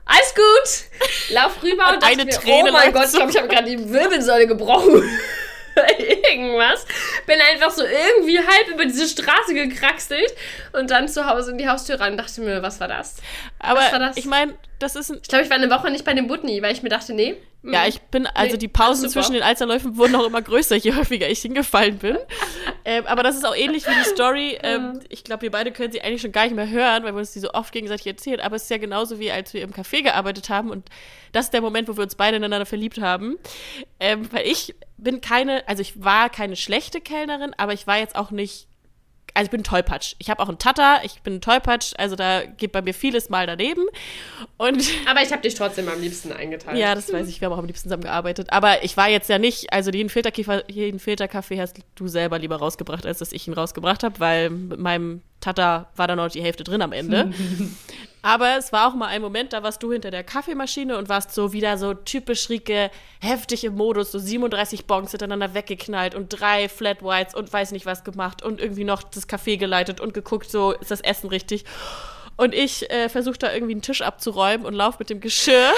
[0.05, 3.37] alles gut, lauf rüber und, und eine mir, Träne oh mein Gott, ich glaube, ich
[3.37, 5.03] habe gerade die Wirbelsäule gebrochen.
[6.29, 6.85] irgendwas.
[7.25, 10.33] Bin einfach so irgendwie halb über diese Straße gekraxelt
[10.73, 13.17] und dann zu Hause in die Haustür rein und dachte mir, was war das?
[13.59, 14.17] Aber was war das?
[14.17, 16.61] ich meine, das ist ein Ich glaube, ich war eine Woche nicht bei dem Butni,
[16.61, 17.35] weil ich mir dachte, nee.
[17.71, 20.75] Ja, mm, ich bin, also nee, die Pausen zwischen den Alsterläufen wurden auch immer größer,
[20.75, 22.17] je häufiger ich hingefallen bin.
[22.85, 24.57] ähm, aber das ist auch ähnlich wie die Story.
[24.61, 27.19] Ähm, ich glaube, wir beide können sie eigentlich schon gar nicht mehr hören, weil wir
[27.19, 28.39] uns die so oft gegenseitig erzählen.
[28.39, 30.89] Aber es ist ja genauso wie als wir im Café gearbeitet haben und
[31.31, 33.37] das ist der Moment, wo wir uns beide ineinander verliebt haben.
[33.99, 38.15] Ähm, weil ich bin keine, also ich war keine schlechte Kellnerin, aber ich war jetzt
[38.15, 38.67] auch nicht
[39.35, 40.15] also ich bin ein Tollpatsch.
[40.17, 43.29] Ich habe auch einen Tata, ich bin ein Tollpatsch, also da geht bei mir vieles
[43.29, 43.83] mal daneben.
[44.57, 46.77] Und aber ich habe dich trotzdem am liebsten eingeteilt.
[46.77, 48.51] Ja, das weiß ich, wir haben auch am liebsten zusammen gearbeitet.
[48.51, 52.55] Aber ich war jetzt ja nicht, also jeden, Filterkaffee, jeden Filterkaffee hast du selber lieber
[52.55, 56.41] rausgebracht, als dass ich ihn rausgebracht habe, weil mit meinem Tata war da noch die
[56.41, 57.31] Hälfte drin am Ende.
[58.23, 61.35] Aber es war auch mal ein Moment, da warst du hinter der Kaffeemaschine und warst
[61.35, 62.89] so wieder so typisch Rieke,
[63.21, 67.85] heftig im Modus, so 37 Bongs hintereinander weggeknallt und drei Flat Whites und weiß nicht
[67.85, 71.65] was gemacht und irgendwie noch das Kaffee geleitet und geguckt, so ist das Essen richtig.
[72.37, 75.71] Und ich äh, versuche da irgendwie einen Tisch abzuräumen und laufe mit dem Geschirr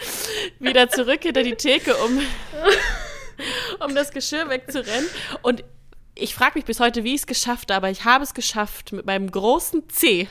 [0.58, 2.20] wieder zurück hinter die Theke, um,
[3.86, 5.08] um das Geschirr wegzurennen.
[5.42, 5.62] Und
[6.16, 8.92] ich frage mich bis heute, wie ich es geschafft habe, aber ich habe es geschafft,
[8.92, 10.28] mit meinem großen C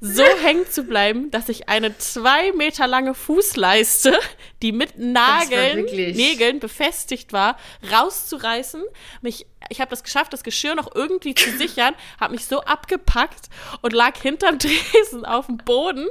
[0.00, 4.18] so hängen zu bleiben, dass ich eine zwei Meter lange Fußleiste,
[4.62, 7.58] die mit Nageln, Nägeln befestigt war,
[7.92, 8.82] rauszureißen.
[9.20, 13.50] Mich, ich habe das geschafft, das Geschirr noch irgendwie zu sichern, habe mich so abgepackt
[13.82, 16.08] und lag hinterm Tresen auf dem Boden,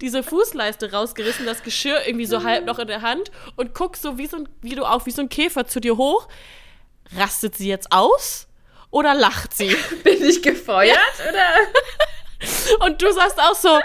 [0.00, 4.18] diese Fußleiste rausgerissen, das Geschirr irgendwie so halb noch in der Hand und guck so
[4.18, 6.26] wie so ein, wie du auf, wie so ein Käfer zu dir hoch.
[7.16, 8.47] Rastet sie jetzt aus?
[8.90, 9.74] Oder lacht sie?
[10.04, 11.30] Bin ich gefeuert, ja.
[11.30, 12.86] oder?
[12.86, 13.78] Und du sagst auch so,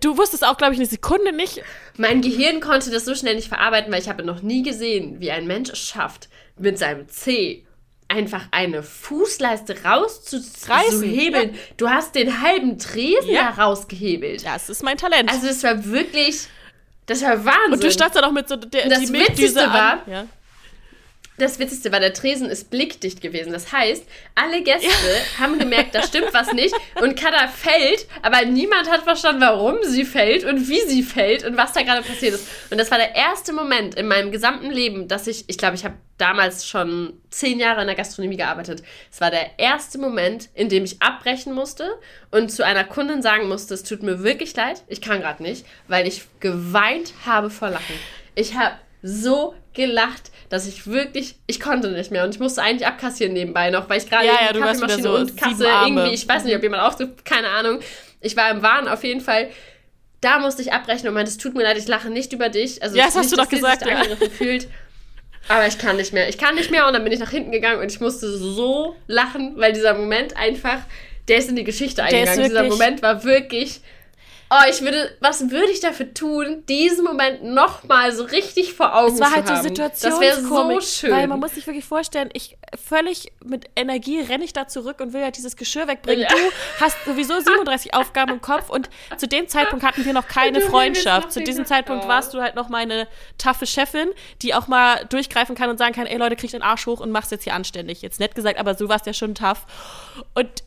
[0.00, 1.62] du wusstest auch, glaube ich, eine Sekunde nicht.
[1.96, 5.30] Mein Gehirn konnte das so schnell nicht verarbeiten, weil ich habe noch nie gesehen, wie
[5.30, 7.66] ein Mensch es schafft, mit seinem C
[8.08, 11.54] einfach eine Fußleiste rauszuhebeln.
[11.54, 11.60] Ja.
[11.76, 13.52] Du hast den halben Tresen ja.
[13.56, 14.44] da rausgehebelt.
[14.44, 15.30] Das ist mein Talent.
[15.30, 16.48] Also es war wirklich,
[17.06, 17.72] das war Wahnsinn.
[17.72, 20.26] Und du standst da noch mit so der, das die Witzigste war, ja
[21.40, 23.52] das Witzigste war, der Tresen ist blickdicht gewesen.
[23.52, 25.38] Das heißt, alle Gäste ja.
[25.40, 26.74] haben gemerkt, da stimmt was nicht.
[27.00, 31.56] Und Kada fällt, aber niemand hat verstanden, warum sie fällt und wie sie fällt und
[31.56, 32.48] was da gerade passiert ist.
[32.70, 35.84] Und das war der erste Moment in meinem gesamten Leben, dass ich, ich glaube, ich
[35.84, 38.82] habe damals schon zehn Jahre in der Gastronomie gearbeitet.
[39.10, 41.88] Es war der erste Moment, in dem ich abbrechen musste
[42.30, 45.64] und zu einer Kundin sagen musste, es tut mir wirklich leid, ich kann gerade nicht,
[45.88, 47.94] weil ich geweint habe vor Lachen.
[48.34, 52.86] Ich habe so gelacht, dass ich wirklich, ich konnte nicht mehr und ich musste eigentlich
[52.86, 56.44] abkassieren nebenbei noch, weil ich gerade ja, ja, Kaffeemaschine so und Kasse irgendwie, ich weiß
[56.44, 57.78] nicht, ob jemand auch so, keine Ahnung.
[58.20, 59.48] Ich war im Wahn auf jeden Fall.
[60.20, 62.82] Da musste ich abbrechen und meinte, es tut mir leid, ich lache nicht über dich.
[62.82, 64.02] Also ja, das nicht, hast du doch gesagt, ja.
[64.36, 64.68] Fühlt.
[65.48, 66.28] Aber ich kann nicht mehr.
[66.28, 68.96] Ich kann nicht mehr und dann bin ich nach hinten gegangen und ich musste so
[69.06, 70.80] lachen, weil dieser Moment einfach,
[71.28, 72.42] der ist in die Geschichte eingegangen.
[72.42, 73.80] Dieser Moment war wirklich
[74.52, 79.16] Oh, ich würde, was würde ich dafür tun, diesen Moment nochmal so richtig vor Augen
[79.16, 79.42] zu haben?
[79.42, 80.78] Es war halt so Situationskomik.
[80.78, 81.12] Das so schön.
[81.12, 85.12] Weil man muss sich wirklich vorstellen, ich völlig mit Energie renne ich da zurück und
[85.12, 86.22] will halt dieses Geschirr wegbringen.
[86.22, 86.28] Ja.
[86.30, 90.60] Du hast sowieso 37 Aufgaben im Kopf und zu dem Zeitpunkt hatten wir noch keine
[90.60, 91.30] Freundschaft.
[91.30, 93.06] Zu diesem Zeitpunkt warst du halt noch meine
[93.38, 94.08] taffe Chefin,
[94.42, 97.12] die auch mal durchgreifen kann und sagen kann, ey Leute, krieg den Arsch hoch und
[97.12, 98.02] mach's jetzt hier anständig.
[98.02, 99.64] Jetzt nett gesagt, aber du warst ja schon tough.
[100.34, 100.64] Und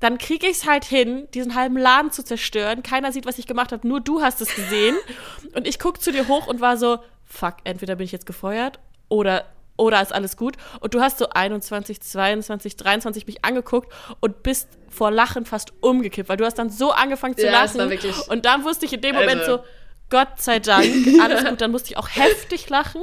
[0.00, 2.82] dann kriege ich es halt hin, diesen halben Laden zu zerstören.
[2.82, 4.96] Keiner sieht, was ich gemacht habe, nur du hast es gesehen.
[5.54, 8.78] und ich gucke zu dir hoch und war so, fuck, entweder bin ich jetzt gefeuert
[9.08, 9.44] oder
[9.78, 10.56] oder ist alles gut?
[10.80, 16.28] Und du hast so 21, 22, 23 mich angeguckt und bist vor Lachen fast umgekippt,
[16.28, 17.80] weil du hast dann so angefangen zu ja, lachen.
[18.28, 19.58] Und dann wusste ich in dem Moment also.
[19.58, 19.64] so,
[20.10, 20.86] Gott sei Dank,
[21.22, 21.60] alles gut.
[21.60, 23.02] Dann musste ich auch heftig lachen.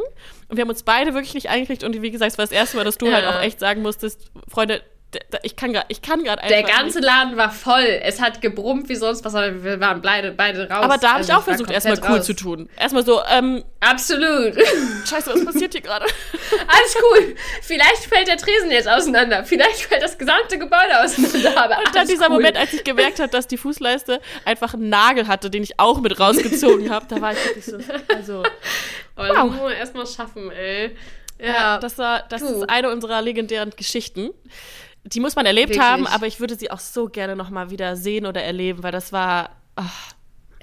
[0.50, 1.86] Und wir haben uns beide wirklich nicht eingekriegt.
[1.86, 3.14] Und wie gesagt, es war das erste Mal, dass du ja.
[3.14, 4.82] halt auch echt sagen musstest, Freunde,
[5.44, 6.56] ich kann gerade, ich kann gerade einfach.
[6.56, 7.06] Der ganze nicht.
[7.06, 8.00] Laden war voll.
[8.02, 10.84] Es hat gebrummt wie sonst was, aber wir waren beide, beide raus.
[10.84, 12.26] Aber da habe also ich auch versucht, erstmal cool raus.
[12.26, 12.70] zu tun.
[12.78, 13.64] Erstmal so, ähm.
[13.80, 14.56] Absolut.
[15.06, 16.06] Scheiße, was passiert hier gerade?
[16.52, 17.36] Alles cool.
[17.62, 19.44] Vielleicht fällt der Tresen jetzt auseinander.
[19.44, 21.64] Vielleicht fällt das gesamte Gebäude auseinander.
[21.64, 22.38] Aber Und dann dieser cool.
[22.38, 26.00] Moment, als ich gemerkt habe, dass die Fußleiste einfach einen Nagel hatte, den ich auch
[26.02, 27.78] mit rausgezogen habe, da war ich wirklich so.
[28.14, 28.44] Also.
[29.18, 29.34] Oh, wow.
[29.34, 30.96] das muss man erstmal schaffen, ey.
[31.40, 34.32] Ja, ja das, war, das ist eine unserer legendären Geschichten
[35.06, 35.86] die muss man erlebt Wirklich?
[35.86, 38.92] haben, aber ich würde sie auch so gerne noch mal wieder sehen oder erleben, weil
[38.92, 39.52] das war.
[39.78, 39.84] Oh.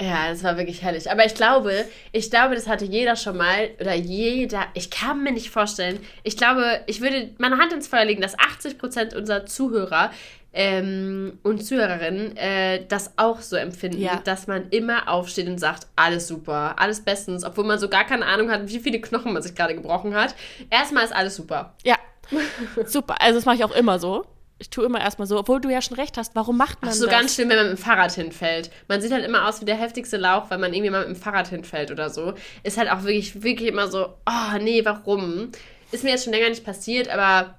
[0.01, 1.11] Ja, das war wirklich herrlich.
[1.11, 4.64] Aber ich glaube, ich glaube, das hatte jeder schon mal oder jeder.
[4.74, 6.01] Ich kann mir nicht vorstellen.
[6.24, 10.11] Ich glaube, ich würde meine Hand ins Feuer legen, dass 80 Prozent unserer Zuhörer
[10.55, 14.20] ähm, und Zuhörerinnen äh, das auch so empfinden, ja.
[14.24, 18.26] dass man immer aufsteht und sagt, alles super, alles bestens, obwohl man so gar keine
[18.26, 20.34] Ahnung hat, wie viele Knochen man sich gerade gebrochen hat.
[20.68, 21.74] Erstmal ist alles super.
[21.84, 21.97] Ja,
[22.86, 23.20] super.
[23.20, 24.24] Also das mache ich auch immer so
[24.62, 26.94] ich tue immer erstmal so, obwohl du ja schon recht hast, warum macht man Ach,
[26.94, 27.12] so das?
[27.14, 28.70] ganz schlimm, wenn man mit dem Fahrrad hinfällt.
[28.86, 31.20] Man sieht halt immer aus wie der heftigste Lauch, weil man irgendwie mal mit dem
[31.20, 32.34] Fahrrad hinfällt oder so.
[32.62, 35.50] Ist halt auch wirklich, wirklich immer so, oh nee, warum?
[35.90, 37.58] Ist mir jetzt schon länger nicht passiert, aber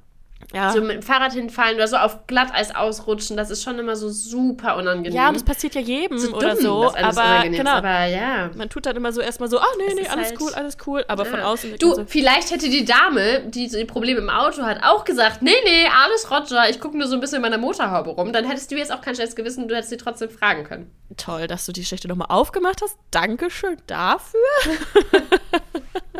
[0.53, 0.71] ja.
[0.71, 4.09] So mit dem Fahrrad hinfallen oder so auf Glatteis ausrutschen, das ist schon immer so
[4.09, 5.13] super unangenehm.
[5.13, 6.93] Ja, und das passiert ja jedem so oder dumm, so.
[6.95, 8.49] Aber genau, aber ja.
[8.55, 10.77] Man tut dann immer so erstmal so, ah oh, nee, nee, alles halt, cool, alles
[10.85, 11.05] cool.
[11.07, 11.29] Aber ja.
[11.29, 11.75] von außen.
[11.79, 15.41] Du, so, vielleicht hätte die Dame, die so die Probleme im Auto hat, auch gesagt,
[15.41, 18.33] nee, nee, alles Roger, ich gucke nur so ein bisschen in meiner Motorhaube rum.
[18.33, 20.91] Dann hättest du jetzt auch kein schlechtes Gewissen, du hättest sie trotzdem fragen können.
[21.17, 22.97] Toll, dass du die Geschichte nochmal aufgemacht hast.
[23.11, 24.39] Dankeschön dafür.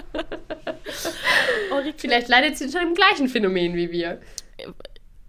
[1.98, 4.22] Vielleicht leidet sie unter dem gleichen Phänomen wie wir.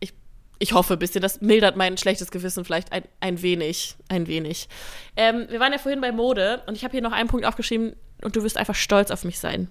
[0.01, 0.13] Ich,
[0.59, 1.23] ich hoffe ein bisschen.
[1.23, 3.97] Das mildert mein schlechtes Gewissen vielleicht ein, ein wenig.
[4.09, 4.69] Ein wenig.
[5.17, 7.95] Ähm, wir waren ja vorhin bei Mode und ich habe hier noch einen Punkt aufgeschrieben
[8.23, 9.69] und du wirst einfach stolz auf mich sein.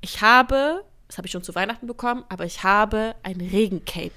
[0.00, 4.12] Ich habe, das habe ich schon zu Weihnachten bekommen, aber ich habe ein Regencape.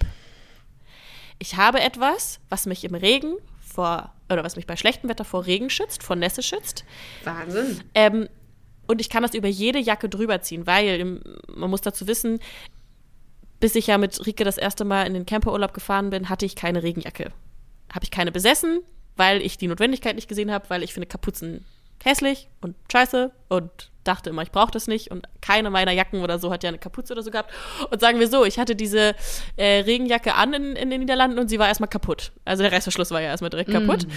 [1.40, 5.46] Ich habe etwas, was mich im Regen vor, oder was mich bei schlechtem Wetter vor
[5.46, 6.84] Regen schützt, vor Nässe schützt.
[7.24, 7.84] Wahnsinn.
[7.94, 8.28] Ähm,
[8.88, 11.20] und ich kann das über jede Jacke drüber ziehen, weil
[11.54, 12.40] man muss dazu wissen,
[13.60, 16.56] bis ich ja mit Rike das erste Mal in den Camperurlaub gefahren bin, hatte ich
[16.56, 17.32] keine Regenjacke.
[17.92, 18.82] Habe ich keine besessen,
[19.16, 21.66] weil ich die Notwendigkeit nicht gesehen habe, weil ich finde Kapuzen
[22.04, 26.40] hässlich und scheiße und dachte immer, ich brauche das nicht und keine meiner Jacken oder
[26.40, 27.52] so hat ja eine Kapuze oder so gehabt.
[27.92, 29.16] Und sagen wir so, ich hatte diese
[29.58, 32.32] äh, Regenjacke an in, in, den Niederlanden und sie war erstmal kaputt.
[32.46, 34.08] Also der Reißverschluss war ja erstmal direkt kaputt.
[34.08, 34.12] Mm.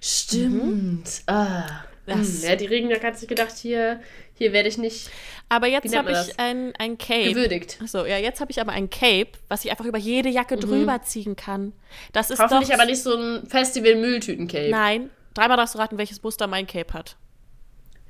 [0.00, 0.64] Stimmt.
[0.64, 1.02] Mhm.
[1.26, 1.84] Ah.
[2.06, 4.00] Das hm, ja, die Regenjacke hat sich gedacht, hier,
[4.34, 5.10] hier werde ich nicht.
[5.48, 7.30] Aber jetzt habe ich ein, ein Cape.
[7.30, 7.78] Gewürdigt.
[7.82, 10.60] Achso, ja, jetzt habe ich aber ein Cape, was ich einfach über jede Jacke mhm.
[10.60, 11.72] drüber ziehen kann.
[12.12, 14.70] Das ist Hoffentlich doch, aber nicht so ein Festival-Mülltüten-Cape.
[14.70, 15.10] Nein.
[15.34, 17.16] Dreimal darfst du raten, welches Muster mein Cape hat.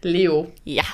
[0.03, 0.53] Leo.
[0.65, 0.85] Ja.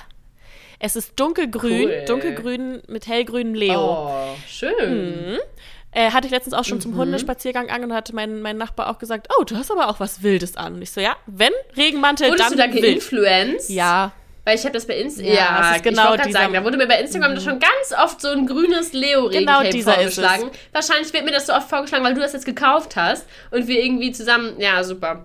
[0.78, 2.04] Es ist dunkelgrün, cool.
[2.06, 4.08] dunkelgrün mit hellgrünem Leo.
[4.08, 5.32] Oh, schön.
[5.32, 5.38] Mhm.
[5.92, 6.82] Äh, hatte ich letztens auch schon mhm.
[6.82, 9.98] zum Hundespaziergang an und hatte mein, mein Nachbar auch gesagt, oh, du hast aber auch
[9.98, 10.74] was Wildes an.
[10.74, 13.70] Und ich so, ja, wenn Regenmantel, Wurdest dann du da geinfluenced?
[13.70, 14.12] Ja.
[14.44, 15.32] Weil ich habe das bei Instagram.
[15.32, 15.38] Ja,
[15.70, 16.32] Ja, ich genau dieser- Mhm.
[16.32, 20.00] sagen, da wurde mir bei Instagram schon ganz oft so ein grünes leo Genau dieser
[20.00, 20.24] ist es.
[20.24, 20.50] vorgeschlagen.
[20.72, 23.82] Wahrscheinlich wird mir das so oft vorgeschlagen, weil du das jetzt gekauft hast und wir
[23.84, 24.54] irgendwie zusammen.
[24.58, 25.24] Ja, super.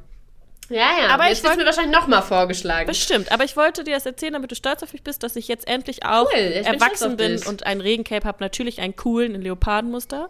[0.70, 1.08] Ja, ja.
[1.14, 2.88] Aber jetzt ich wird wollt- mir wahrscheinlich nochmal vorgeschlagen.
[2.88, 5.48] Bestimmt, aber ich wollte dir das erzählen, damit du stolz auf mich bist, dass ich
[5.48, 7.46] jetzt endlich auch Cool, bin erwachsen bin dich.
[7.48, 8.38] und einen Regencape habe.
[8.40, 10.30] Natürlich einen coolen in Leopardenmuster,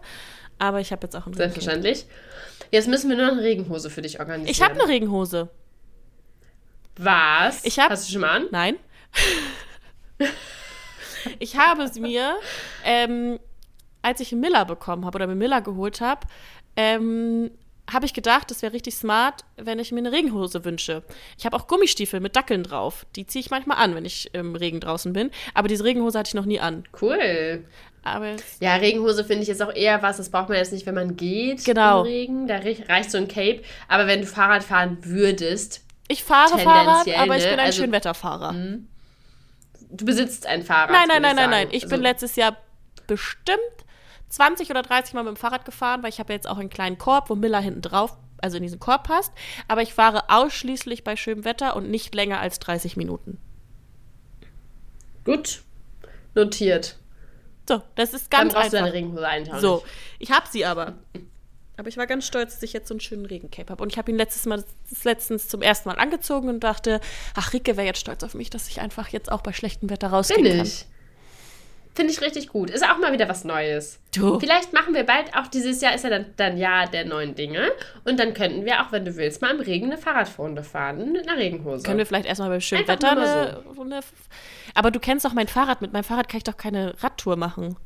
[0.58, 1.52] aber ich habe jetzt auch einen Regencape.
[1.62, 2.06] Selbstverständlich.
[2.70, 4.50] Jetzt müssen wir nur noch eine Regenhose für dich organisieren.
[4.50, 5.48] Ich habe eine Regenhose.
[6.98, 7.64] Was?
[7.64, 8.46] Ich hab- Hast du schon mal an?
[8.50, 8.76] Nein.
[11.38, 12.36] ich habe sie mir,
[12.84, 13.38] ähm,
[14.02, 16.26] als ich einen Miller bekommen habe oder mir Miller geholt habe,
[16.76, 17.50] ähm,
[17.92, 21.02] habe ich gedacht, das wäre richtig smart, wenn ich mir eine Regenhose wünsche.
[21.38, 23.06] Ich habe auch Gummistiefel mit Dackeln drauf.
[23.14, 25.30] Die ziehe ich manchmal an, wenn ich im Regen draußen bin.
[25.54, 26.84] Aber diese Regenhose hatte ich noch nie an.
[27.00, 27.64] Cool.
[28.02, 30.94] Aber Ja, Regenhose finde ich jetzt auch eher was, das braucht man jetzt nicht, wenn
[30.94, 32.00] man geht Genau.
[32.00, 32.46] im Regen.
[32.48, 33.62] Da rei- reicht so ein Cape.
[33.88, 37.50] Aber wenn du Fahrrad fahren würdest, ich fahre Fahrrad, aber ich ne?
[37.50, 38.54] bin ein Also- Schönwetterfahrer.
[39.90, 40.90] du besitzt ein Fahrrad.
[40.92, 41.68] Nein, nein, nein, nein, nein.
[41.72, 42.56] Ich Also, bin letztes Jahr
[43.06, 43.58] bestimmt
[44.28, 46.98] 20 oder 30 Mal mit dem Fahrrad gefahren, weil ich habe jetzt auch einen kleinen
[46.98, 49.32] Korb, wo Miller hinten drauf, also in diesen Korb passt.
[49.68, 53.38] Aber ich fahre ausschließlich bei schönem Wetter und nicht länger als 30 Minuten.
[55.24, 55.62] Gut.
[56.34, 56.98] Notiert.
[57.68, 59.22] So, das ist Dann ganz brauchst du deine einfach.
[59.22, 59.60] Regenhose.
[59.60, 59.84] So,
[60.18, 60.94] ich habe sie aber.
[61.76, 63.82] Aber ich war ganz stolz, dass ich jetzt so einen schönen Regencape habe.
[63.82, 64.64] Und ich habe ihn letztes Mal,
[65.04, 67.00] letztens zum ersten Mal angezogen und dachte,
[67.34, 70.08] ach, Rike wäre jetzt stolz auf mich, dass ich einfach jetzt auch bei schlechtem Wetter
[70.08, 70.66] rausgehen Finde kann.
[70.66, 70.86] ich.
[71.96, 72.68] Finde ich richtig gut.
[72.70, 73.98] Ist auch mal wieder was Neues.
[74.14, 74.38] Du.
[74.38, 77.72] Vielleicht machen wir bald, auch dieses Jahr ist ja dann, dann Jahr der neuen Dinge.
[78.04, 81.26] Und dann könnten wir auch, wenn du willst, mal im Regen eine Fahrradrunde fahren mit
[81.26, 81.82] einer Regenhose.
[81.82, 84.00] Können wir vielleicht erstmal bei schönem Wetter nur mal eine, eine.
[84.74, 85.80] Aber du kennst doch mein Fahrrad.
[85.80, 87.76] Mit meinem Fahrrad kann ich doch keine Radtour machen.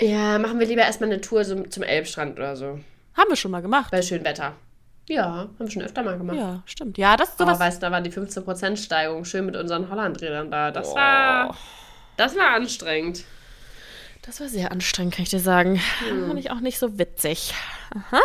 [0.00, 2.80] ja, machen wir lieber erstmal eine Tour so zum Elbstrand oder so.
[3.14, 3.90] Haben wir schon mal gemacht.
[3.90, 4.54] Bei schönem Wetter.
[5.08, 6.36] Ja, haben wir schon öfter mal gemacht.
[6.38, 6.96] Ja, stimmt.
[6.98, 7.60] Ja, das ist Aber sowas.
[7.66, 10.70] weißt du, da war die 15% Steigung schön mit unseren Hollandrädern da.
[10.70, 10.94] Das Oh.
[10.96, 11.56] war.
[12.18, 13.24] Das war anstrengend.
[14.22, 15.80] Das war sehr anstrengend, kann ich dir sagen.
[16.06, 16.26] Hm.
[16.26, 17.54] Fand ich auch nicht so witzig.
[17.94, 18.20] Aha.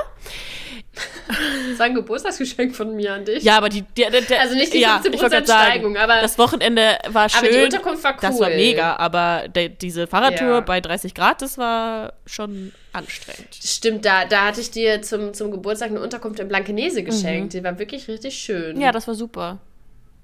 [1.70, 3.44] Das war ein Geburtstagsgeschenk von mir an dich.
[3.44, 3.84] Ja, aber die.
[3.84, 6.98] die, die, Also nicht die ja, 15% ich wollte gerade sagen, Steigung, aber- Das Wochenende
[7.08, 7.40] war schön.
[7.40, 8.56] Aber die Unterkunft war Das war cool.
[8.56, 10.60] mega, aber de, diese Fahrradtour Ja.
[10.62, 13.56] bei 30 Grad, das war schon anstrengend.
[13.64, 17.54] Stimmt, da, da hatte ich dir zum, zum Geburtstag eine Unterkunft in Blankenese geschenkt.
[17.54, 18.76] Die war wirklich richtig schön.
[18.76, 18.82] Mhm.
[18.82, 19.60] Ja, das war super.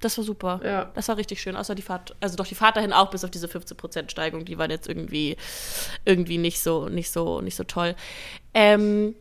[0.02, 0.62] Das war super.
[0.64, 0.92] Ja.
[0.96, 1.56] Das war richtig schön.
[1.56, 4.58] Außer die Fahrt, also doch die Fahrt dahin auch, bis auf diese 15% Steigung, die
[4.58, 5.36] waren jetzt irgendwie,
[6.06, 7.96] irgendwie nicht so, nicht so, nicht so toll.
[8.54, 9.16] Ähm,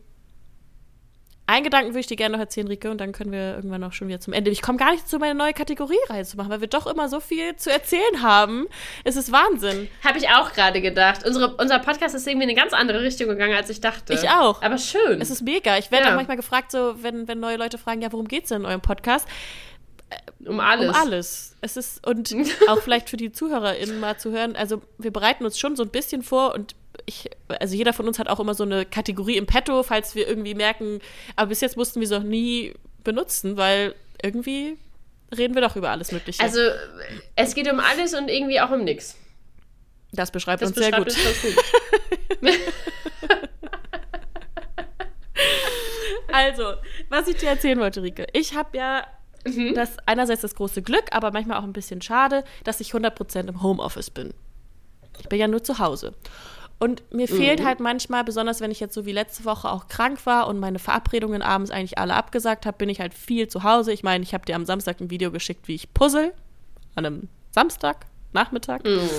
[1.47, 3.91] einen Gedanken würde ich dir gerne noch erzählen, Rike, und dann können wir irgendwann auch
[3.91, 4.51] schon wieder zum Ende.
[4.51, 7.55] Ich komme gar nicht dazu, meine neue Kategorie reinzumachen, weil wir doch immer so viel
[7.55, 8.67] zu erzählen haben.
[9.03, 9.87] Es ist Wahnsinn.
[10.03, 11.25] Habe ich auch gerade gedacht.
[11.25, 14.13] Unsere, unser Podcast ist irgendwie in eine ganz andere Richtung gegangen, als ich dachte.
[14.13, 14.61] Ich auch.
[14.61, 15.19] Aber schön.
[15.21, 15.75] Es ist mega.
[15.79, 16.11] Ich werde Ja.
[16.11, 18.81] auch manchmal gefragt, so, wenn, wenn neue Leute fragen, ja, worum geht's denn in eurem
[18.81, 19.27] Podcast?
[20.45, 20.89] Um alles.
[20.89, 21.55] Um alles.
[21.61, 22.33] Es ist, und
[22.67, 25.89] auch vielleicht für die ZuhörerInnen mal zu hören, also wir bereiten uns schon so ein
[25.89, 29.45] bisschen vor und ich, also jeder von uns hat auch immer so eine Kategorie im
[29.45, 30.99] Petto, falls wir irgendwie merken,
[31.35, 34.77] aber bis jetzt mussten wir sie noch nie benutzen, weil irgendwie
[35.35, 36.41] reden wir doch über alles Mögliche.
[36.43, 36.59] Also,
[37.35, 39.15] es geht um alles und irgendwie auch um nichts.
[40.11, 41.17] das beschreibt Das uns sehr beschreibt gut.
[41.17, 41.55] es ganz
[42.41, 42.59] gut.
[46.31, 46.73] Also,
[47.09, 48.27] was ich dir erzählen wollte, Rike.
[48.33, 49.03] Ich habe ja
[49.45, 49.73] Mhm.
[49.73, 53.61] das einerseits das große Glück, aber manchmal auch ein bisschen schade, dass ich 100% im
[53.63, 54.33] Homeoffice bin.
[55.19, 56.13] Ich bin ja nur zu Hause.
[56.79, 57.35] Und mir Mhm.
[57.35, 60.59] fehlt halt manchmal, besonders wenn ich jetzt so wie letzte Woche auch krank war und
[60.59, 63.91] meine Verabredungen abends eigentlich alle abgesagt habe, bin ich halt viel zu Hause.
[63.91, 66.33] Ich meine, ich habe dir am Samstag ein Video geschickt, wie ich puzzle.
[66.95, 68.85] An einem Samstag, Nachmittag.
[68.85, 69.09] Mhm.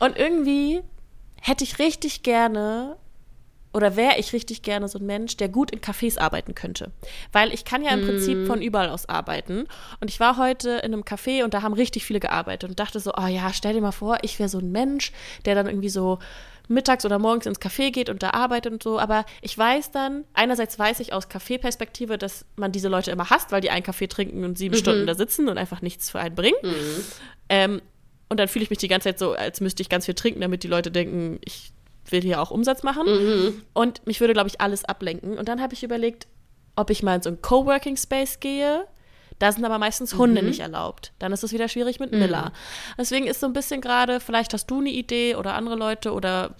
[0.00, 0.80] Und irgendwie
[1.40, 2.96] hätte ich richtig gerne
[3.72, 6.90] oder wäre ich richtig gerne so ein Mensch, der gut in Cafés arbeiten könnte.
[7.32, 9.66] Weil ich kann ja im Prinzip von überall aus arbeiten.
[10.00, 13.00] Und ich war heute in einem Café und da haben richtig viele gearbeitet und dachte
[13.00, 15.12] so, oh ja, stell dir mal vor, ich wäre so ein Mensch,
[15.44, 16.18] der dann irgendwie so
[16.68, 18.98] mittags oder morgens ins Café geht und da arbeitet und so.
[18.98, 23.52] Aber ich weiß dann, einerseits weiß ich aus Kaffeeperspektive, dass man diese Leute immer hasst,
[23.52, 26.34] weil die einen Kaffee trinken und sieben Stunden da sitzen und einfach nichts für einen
[26.34, 26.58] bringen.
[27.48, 27.80] Ähm,
[28.28, 30.40] und dann fühle ich mich die ganze Zeit so, als müsste ich ganz viel trinken,
[30.40, 31.72] damit die Leute denken, ich
[32.08, 33.62] will hier auch Umsatz machen.
[33.72, 35.38] Und mich würde, glaube ich, alles ablenken.
[35.38, 36.26] Und dann habe ich überlegt,
[36.76, 38.86] ob ich mal in so einen Coworking Space gehe.
[39.38, 41.12] Da sind aber meistens Hunde nicht erlaubt.
[41.18, 42.52] Dann ist es wieder schwierig mit Miller.
[42.98, 46.54] Deswegen ist so ein bisschen gerade, vielleicht hast du eine Idee oder andere Leute oder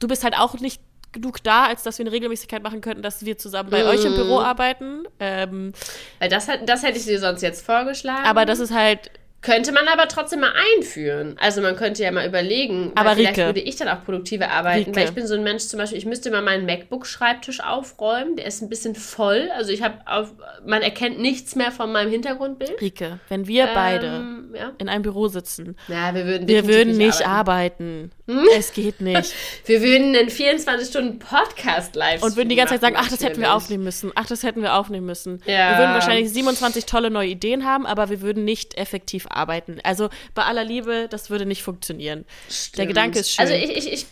[0.00, 0.80] du bist halt auch nicht
[1.12, 4.14] genug da, als dass wir eine Regelmäßigkeit machen könnten, dass wir zusammen bei euch im
[4.14, 5.04] Büro arbeiten.
[5.20, 5.72] Ähm,
[6.18, 8.26] Weil das, das hätte ich dir sonst jetzt vorgeschlagen.
[8.26, 9.10] aber das ist halt
[9.40, 11.36] Könnte man aber trotzdem mal einführen.
[11.38, 14.86] Also man könnte ja mal überlegen, Aber weil vielleicht würde ich dann auch produktiver arbeiten,
[14.86, 14.96] Rike.
[14.96, 18.46] weil ich bin so ein Mensch zum Beispiel, ich müsste mal meinen MacBook-Schreibtisch aufräumen, der
[18.46, 20.32] ist ein bisschen voll, also ich habe auf,
[20.66, 22.80] man erkennt nichts mehr von meinem Hintergrundbild.
[22.80, 24.72] Rike, wenn wir beide Ähm, ja.
[24.78, 28.08] in einem Büro sitzen, ja, wir würden wir würden nicht arbeiten.
[28.08, 28.10] arbeiten.
[28.56, 29.32] Es geht nicht.
[29.64, 33.54] Wir würden einen 24-Stunden-Podcast live Und würden die ganze Zeit sagen, ach, das hätten wir
[33.54, 34.12] aufnehmen müssen.
[34.14, 35.42] Ach, das hätten wir aufnehmen müssen.
[35.46, 35.70] Ja.
[35.70, 39.78] Wir würden wahrscheinlich 27 tolle neue Ideen haben, aber wir würden nicht effektiv arbeiten.
[39.82, 42.26] Also bei aller Liebe, das würde nicht funktionieren.
[42.48, 42.88] Der Stimmt.
[42.88, 43.46] Gedanke ist schön.
[43.46, 44.06] Also ich, ich, ich,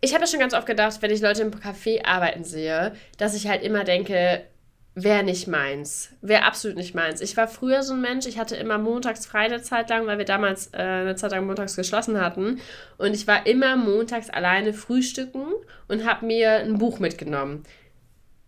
[0.00, 3.34] ich habe ja schon ganz oft gedacht, wenn ich Leute im Café arbeiten sehe, dass
[3.34, 4.44] ich halt immer denke,
[4.94, 6.10] wäre nicht meins.
[6.20, 7.20] Wäre absolut nicht meins.
[7.20, 10.18] Ich war früher so ein Mensch, ich hatte immer montags frei eine Zeit lang, weil
[10.18, 12.60] wir damals äh, eine Zeit lang montags geschlossen hatten.
[12.98, 15.44] Und ich war immer montags alleine frühstücken
[15.88, 17.64] und habe mir ein Buch mitgenommen.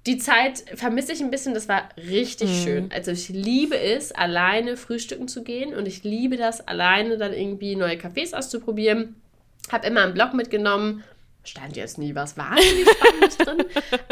[0.07, 2.90] Die Zeit vermisse ich ein bisschen, das war richtig schön.
[2.93, 7.76] Also ich liebe es, alleine frühstücken zu gehen und ich liebe das, alleine dann irgendwie
[7.76, 9.14] neue Cafés auszuprobieren.
[9.70, 11.05] Hab immer einen Blog mitgenommen.
[11.45, 13.64] Stand jetzt nie was wahnsinnig Spannendes drin.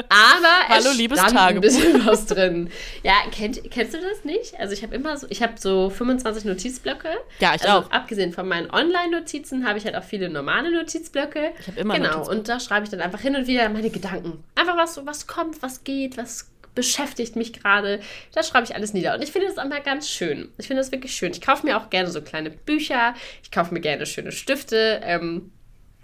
[0.09, 1.63] Aber Hallo, es liebes stand ein Tagebuch.
[1.63, 2.71] bisschen was drin.
[3.05, 4.59] Ja, kennt, kennst du das nicht?
[4.59, 7.09] Also ich habe immer so, ich habe so 25 Notizblöcke.
[7.39, 7.91] Ja, ich also auch.
[7.93, 11.53] Abgesehen von meinen Online-Notizen habe ich halt auch viele normale Notizblöcke.
[11.61, 12.39] Ich habe immer Genau, Notizblöcke.
[12.41, 14.43] und da schreibe ich dann einfach hin und wieder meine Gedanken.
[14.57, 18.01] Einfach was, was kommt, was geht, was beschäftigt mich gerade.
[18.33, 19.15] Da schreibe ich alles nieder.
[19.15, 20.49] Und ich finde das immer ganz schön.
[20.59, 21.31] Ich finde das wirklich schön.
[21.31, 23.15] Ich kaufe mir auch gerne so kleine Bücher.
[23.45, 25.01] Ich kaufe mir gerne schöne Stifte.
[25.05, 25.53] Ähm,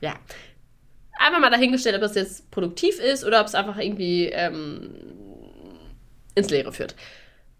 [0.01, 0.15] ja.
[1.19, 4.95] Einfach mal dahingestellt, ob das jetzt produktiv ist oder ob es einfach irgendwie ähm,
[6.35, 6.95] ins Leere führt.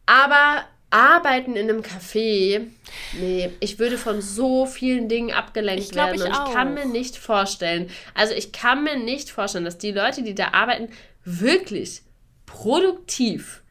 [0.07, 2.67] Aber arbeiten in einem Café,
[3.19, 6.17] nee, ich würde von so vielen Dingen abgelenkt Ich glaub, werden.
[6.17, 9.93] ich und ich kann mir nicht vorstellen, also ich kann mir nicht vorstellen, dass die
[9.93, 10.89] Leute, die da arbeiten,
[11.25, 12.03] wirklich
[12.47, 13.63] produktiv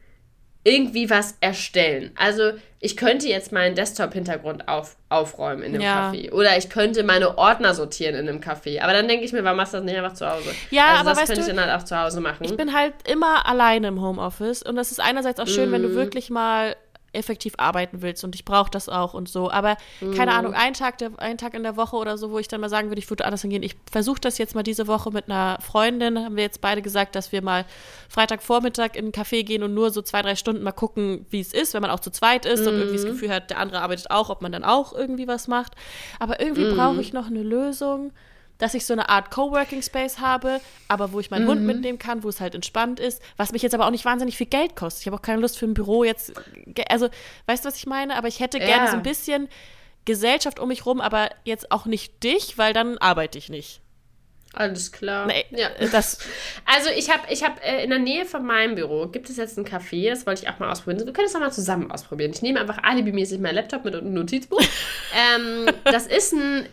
[0.66, 2.10] irgendwie was erstellen.
[2.16, 2.50] Also
[2.80, 6.10] ich könnte jetzt meinen Desktop-Hintergrund auf, aufräumen in einem Ja.
[6.10, 6.32] Café.
[6.32, 8.80] Oder ich könnte meine Ordner sortieren in einem Café.
[8.82, 10.50] Aber dann denke ich mir, warum machst du das nicht einfach zu Hause?
[10.70, 12.44] Ja, also aber das könnte du, ich dann halt auch zu Hause machen.
[12.44, 15.88] Ich bin halt immer alleine im Homeoffice und das ist einerseits auch schön, wenn Mhm.
[15.90, 16.74] du wirklich mal
[17.16, 19.50] effektiv arbeiten willst und ich brauche das auch und so.
[19.50, 19.76] Aber
[20.14, 20.36] keine Mhm.
[20.38, 22.68] Ahnung, ein Tag, der, ein Tag in der Woche oder so, wo ich dann mal
[22.68, 23.62] sagen würde, ich würde anders hingehen.
[23.62, 26.18] Ich versuche das jetzt mal diese Woche mit einer Freundin.
[26.24, 27.64] Haben wir jetzt beide gesagt, dass wir mal
[28.08, 31.52] Freitagvormittag in einen Café gehen und nur so zwei, drei Stunden mal gucken, wie es
[31.52, 32.96] ist, wenn man auch zu zweit ist und irgendwie Mhm.
[32.96, 35.72] das Gefühl hat, der andere arbeitet auch, ob man dann auch irgendwie was macht.
[36.18, 36.70] Aber irgendwie Mhm.
[36.70, 38.12] brauche ich noch eine Lösung
[38.58, 42.22] dass ich so eine Art Coworking Space habe, aber wo ich meinen Hund mitnehmen kann,
[42.22, 45.02] wo es halt entspannt ist, was mich jetzt aber auch nicht wahnsinnig viel Geld kostet.
[45.02, 46.32] Ich habe auch keine Lust für ein Büro jetzt,
[46.88, 47.08] also
[47.46, 48.16] weißt du, was ich meine?
[48.16, 48.90] Aber ich hätte gerne Ja.
[48.90, 49.48] so ein bisschen
[50.04, 53.80] Gesellschaft um mich rum, aber jetzt auch nicht dich, weil dann arbeite ich nicht.
[54.54, 55.26] Alles klar.
[55.26, 55.68] Nee, Ja.
[55.92, 56.18] das,
[56.64, 59.58] Also ich habe ich hab, äh, in der Nähe von meinem Büro gibt es jetzt
[59.58, 61.04] ein Café, das wollte ich auch mal ausprobieren.
[61.04, 62.30] Wir können das auch mal zusammen ausprobieren.
[62.32, 64.62] Ich nehme einfach alibimäßig mein Laptop mit und ein Notizbuch.
[65.36, 66.66] ähm, das ist ein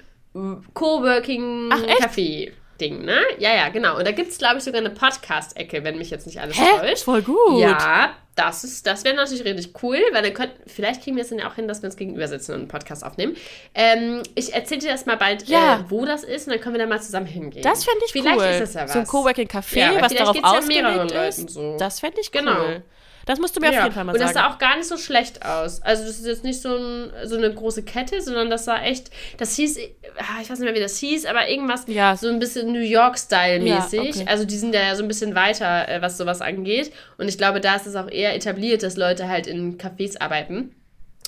[0.73, 1.69] Coworking?
[1.99, 2.51] Café.
[2.81, 3.19] Ding, ne?
[3.37, 3.97] Ja, ja, genau.
[3.97, 6.65] Und da gibt es, glaube ich, sogar eine Podcast-Ecke, wenn mich jetzt nicht alles hä?
[6.79, 7.03] täuscht.
[7.03, 7.59] Voll gut.
[7.59, 11.29] Ja, das ist, das wäre natürlich richtig cool, weil dann könnten, vielleicht kriegen wir es
[11.29, 13.37] dann ja auch hin, dass wir uns gegenüber sitzen und einen Podcast aufnehmen.
[13.75, 15.81] Ähm, ich erzähle dir das mal bald, Ja.
[15.81, 17.61] äh, wo das ist, und dann können wir da mal zusammen hingehen.
[17.61, 18.45] Das fände ich vielleicht cool.
[18.45, 18.93] Ist das ja was.
[18.93, 21.49] So ein Coworking-Café, Ja, was vielleicht darauf ja ausgelegt ist.
[21.51, 21.77] So.
[21.77, 22.41] Das fände ich cool.
[22.41, 22.81] Genau.
[23.25, 24.47] Das musst du mir auf jeden Fall mal und das sagen.
[24.49, 25.81] sah auch gar nicht so schlecht aus.
[25.81, 29.11] Also das ist jetzt nicht so, ein, so eine große Kette, sondern das sah echt,
[29.37, 29.77] das hieß,
[30.17, 32.17] ah, ich weiß nicht mehr, wie das hieß, aber irgendwas Ja.
[32.17, 34.15] so ein bisschen New York-Style-mäßig.
[34.15, 34.25] Ja, okay.
[34.27, 36.91] Also die sind ja so ein bisschen weiter, äh, was sowas angeht.
[37.17, 40.75] Und ich glaube, da ist es auch eher etabliert, dass Leute halt in Cafés arbeiten.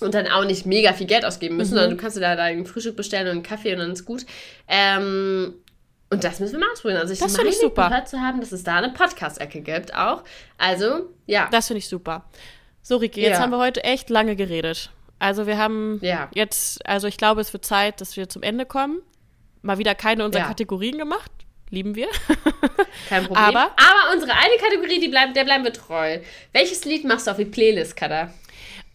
[0.02, 1.76] Und dann auch nicht mega viel Geld ausgeben müssen, Mhm.
[1.78, 4.26] sondern du kannst dir da dein Frühstück bestellen und einen Kaffee und dann ist gut.
[4.68, 5.54] Ähm,
[6.10, 7.00] und das müssen wir mal ausprobieren.
[7.02, 7.90] Also ich Das meine finde ich super.
[7.90, 10.24] gehört zu haben, dass es da eine Podcast-Ecke gibt auch.
[10.58, 11.48] Also, ja.
[11.52, 12.26] Das finde ich super.
[12.82, 13.40] So, Riki, jetzt Ja.
[13.40, 14.92] haben wir heute echt lange geredet.
[15.18, 16.30] Also wir haben Ja.
[16.34, 19.02] jetzt, also ich glaube, es wird Zeit, dass wir zum Ende kommen.
[19.62, 20.48] Mal wieder keine unserer Ja.
[20.50, 21.32] Kategorien gemacht.
[21.72, 22.08] Lieben wir.
[23.10, 23.44] Kein Problem.
[23.44, 26.20] Aber- Aber unsere eine Kategorie, die bleibt, der bleiben wir treu.
[26.54, 28.32] Welches Lied machst du auf die Playlist, Kada?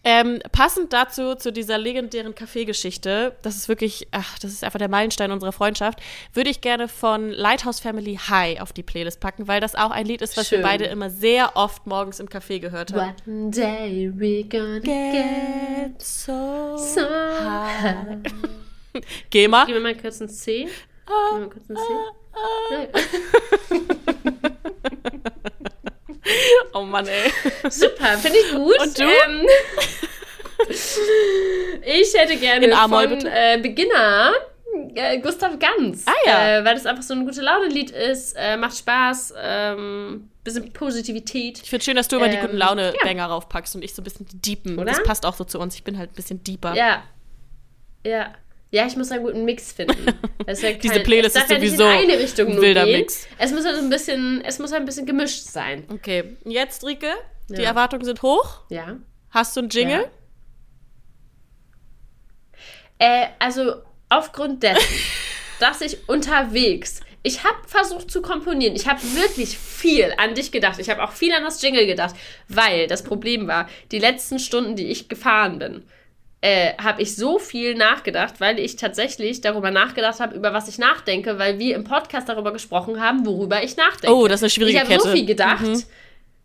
[0.03, 4.89] Ähm, passend dazu, zu dieser legendären Kaffeegeschichte, das ist wirklich, ach, das ist einfach der
[4.89, 5.99] Meilenstein unserer Freundschaft,
[6.33, 10.05] würde ich gerne von Lighthouse Family High auf die Playlist packen, weil das auch ein
[10.07, 10.63] Lied ist, was wir Schön.
[10.63, 13.15] beide immer sehr oft morgens im Café gehört haben.
[13.27, 15.11] One day we're gonna get
[15.91, 17.81] Get so, so high.
[17.83, 18.17] high.
[19.29, 19.65] Geh mal.
[19.65, 20.67] Gib mir mal kurz ein C.
[21.05, 21.83] Ah, Gib mir mal kurz ein C.
[26.73, 27.31] Oh Mann, ey.
[27.69, 28.79] Super, finde ich gut.
[28.79, 29.03] Und du?
[29.03, 29.47] Ähm,
[31.83, 34.33] ich hätte gerne In A-Moll, von äh, Beginner
[34.95, 36.05] äh, Gustav Ganz.
[36.07, 36.59] Ah, ja.
[36.59, 41.61] Äh, weil das einfach so ein gute Laune-Lied ist, äh, macht Spaß, ähm, bisschen Positivität.
[41.63, 43.03] Ich finde schön, dass du immer die Ähm, guten Laune ja.
[43.03, 44.77] Banger raufpackst und ich so ein bisschen die Deepen.
[44.77, 44.91] Oder?
[44.91, 45.75] Das passt auch so zu uns.
[45.75, 46.73] Ich bin halt ein bisschen deeper.
[46.75, 47.03] Ja.
[48.05, 48.33] Ja.
[48.73, 49.97] Ja, ich muss einen guten Mix finden.
[50.47, 53.01] Es wär Diese kein- Playlist ist ja sowieso in eine Richtung ein nur wilder gehen.
[53.01, 53.27] Mix.
[53.37, 55.85] Es muss halt ein bisschen, es muss ein bisschen gemischt sein.
[55.93, 57.11] Okay, jetzt, Rike,
[57.49, 57.69] die Ja.
[57.69, 58.61] Erwartungen sind hoch.
[58.69, 58.97] Ja.
[59.29, 60.09] Hast du einen Jingle?
[62.97, 63.75] Äh, also
[64.09, 64.81] aufgrund dessen,
[65.59, 68.75] dass ich unterwegs, ich habe versucht zu komponieren.
[68.75, 70.79] Ich habe wirklich viel an dich gedacht.
[70.79, 72.15] Ich habe auch viel an das Jingle gedacht,
[72.47, 75.83] weil das Problem war, die letzten Stunden, die ich gefahren bin,
[76.41, 80.79] äh, habe ich so viel nachgedacht, weil ich tatsächlich darüber nachgedacht habe, über was ich
[80.79, 84.15] nachdenke, weil wir im Podcast darüber gesprochen haben, worüber ich nachdenke.
[84.15, 85.11] Oh, das ist eine schwierige ich habe so Kette.
[85.17, 85.61] viel gedacht.
[85.61, 85.83] Mhm.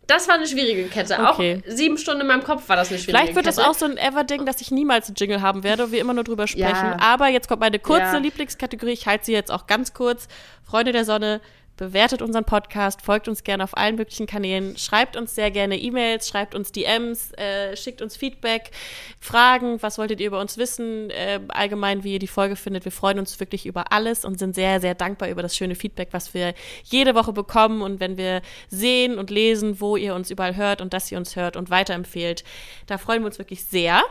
[0.05, 1.17] Das war eine schwierige Kette.
[1.19, 1.61] Okay.
[1.65, 3.69] Auch sieben Stunden in meinem Kopf war das eine schwierige Vielleicht wird das Kette.
[3.69, 6.47] auch so ein Ever-Ding, dass ich niemals einen Jingle haben werde, wir immer nur drüber
[6.47, 6.63] sprechen.
[6.65, 6.97] Ja.
[7.01, 8.17] Aber jetzt kommt meine kurze Ja.
[8.17, 8.93] Lieblingskategorie.
[8.93, 10.29] Ich halte sie jetzt auch ganz kurz.
[10.63, 11.41] Freunde der Sonne,
[11.77, 16.27] bewertet unseren Podcast, folgt uns gerne auf allen möglichen Kanälen, schreibt uns sehr gerne E-Mails,
[16.27, 18.71] schreibt uns DMs, äh, schickt uns Feedback,
[19.19, 22.83] Fragen, was wolltet ihr über uns wissen, äh, allgemein, wie ihr die Folge findet.
[22.83, 26.09] Wir freuen uns wirklich über alles und sind sehr, sehr dankbar über das schöne Feedback,
[26.11, 26.53] was wir
[26.83, 30.93] jede Woche bekommen und wenn wir sehen und lesen, wo ihr uns überall hört und
[30.93, 32.43] dass ihr uns hört und weiterempfehlt.
[32.87, 34.01] Da freuen wir uns wirklich sehr.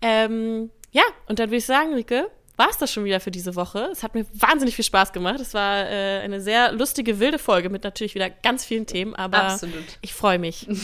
[0.00, 2.30] Ähm, ja, und dann würde ich sagen, Rike,
[2.60, 3.88] war es das schon wieder für diese Woche.
[3.90, 5.40] Es hat mir wahnsinnig viel Spaß gemacht.
[5.40, 9.42] Es war äh, eine sehr lustige, wilde Folge mit natürlich wieder ganz vielen Themen, aber
[9.44, 9.98] Absolut.
[10.02, 10.68] ich freue mich.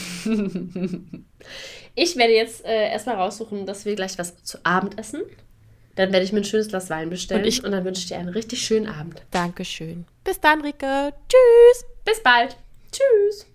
[1.98, 5.22] Ich werde jetzt äh, erstmal raussuchen, dass wir gleich was zu Abend essen.
[5.94, 8.08] Dann werde ich mir ein schönes Glas Wein bestellen Und ich- und dann wünsche ich
[8.08, 9.22] dir einen richtig schönen Abend.
[9.30, 10.04] Dankeschön.
[10.22, 11.14] Bis dann, Rike.
[11.28, 11.84] Tschüss.
[12.04, 12.56] Bis bald.
[12.92, 13.46] Tschüss.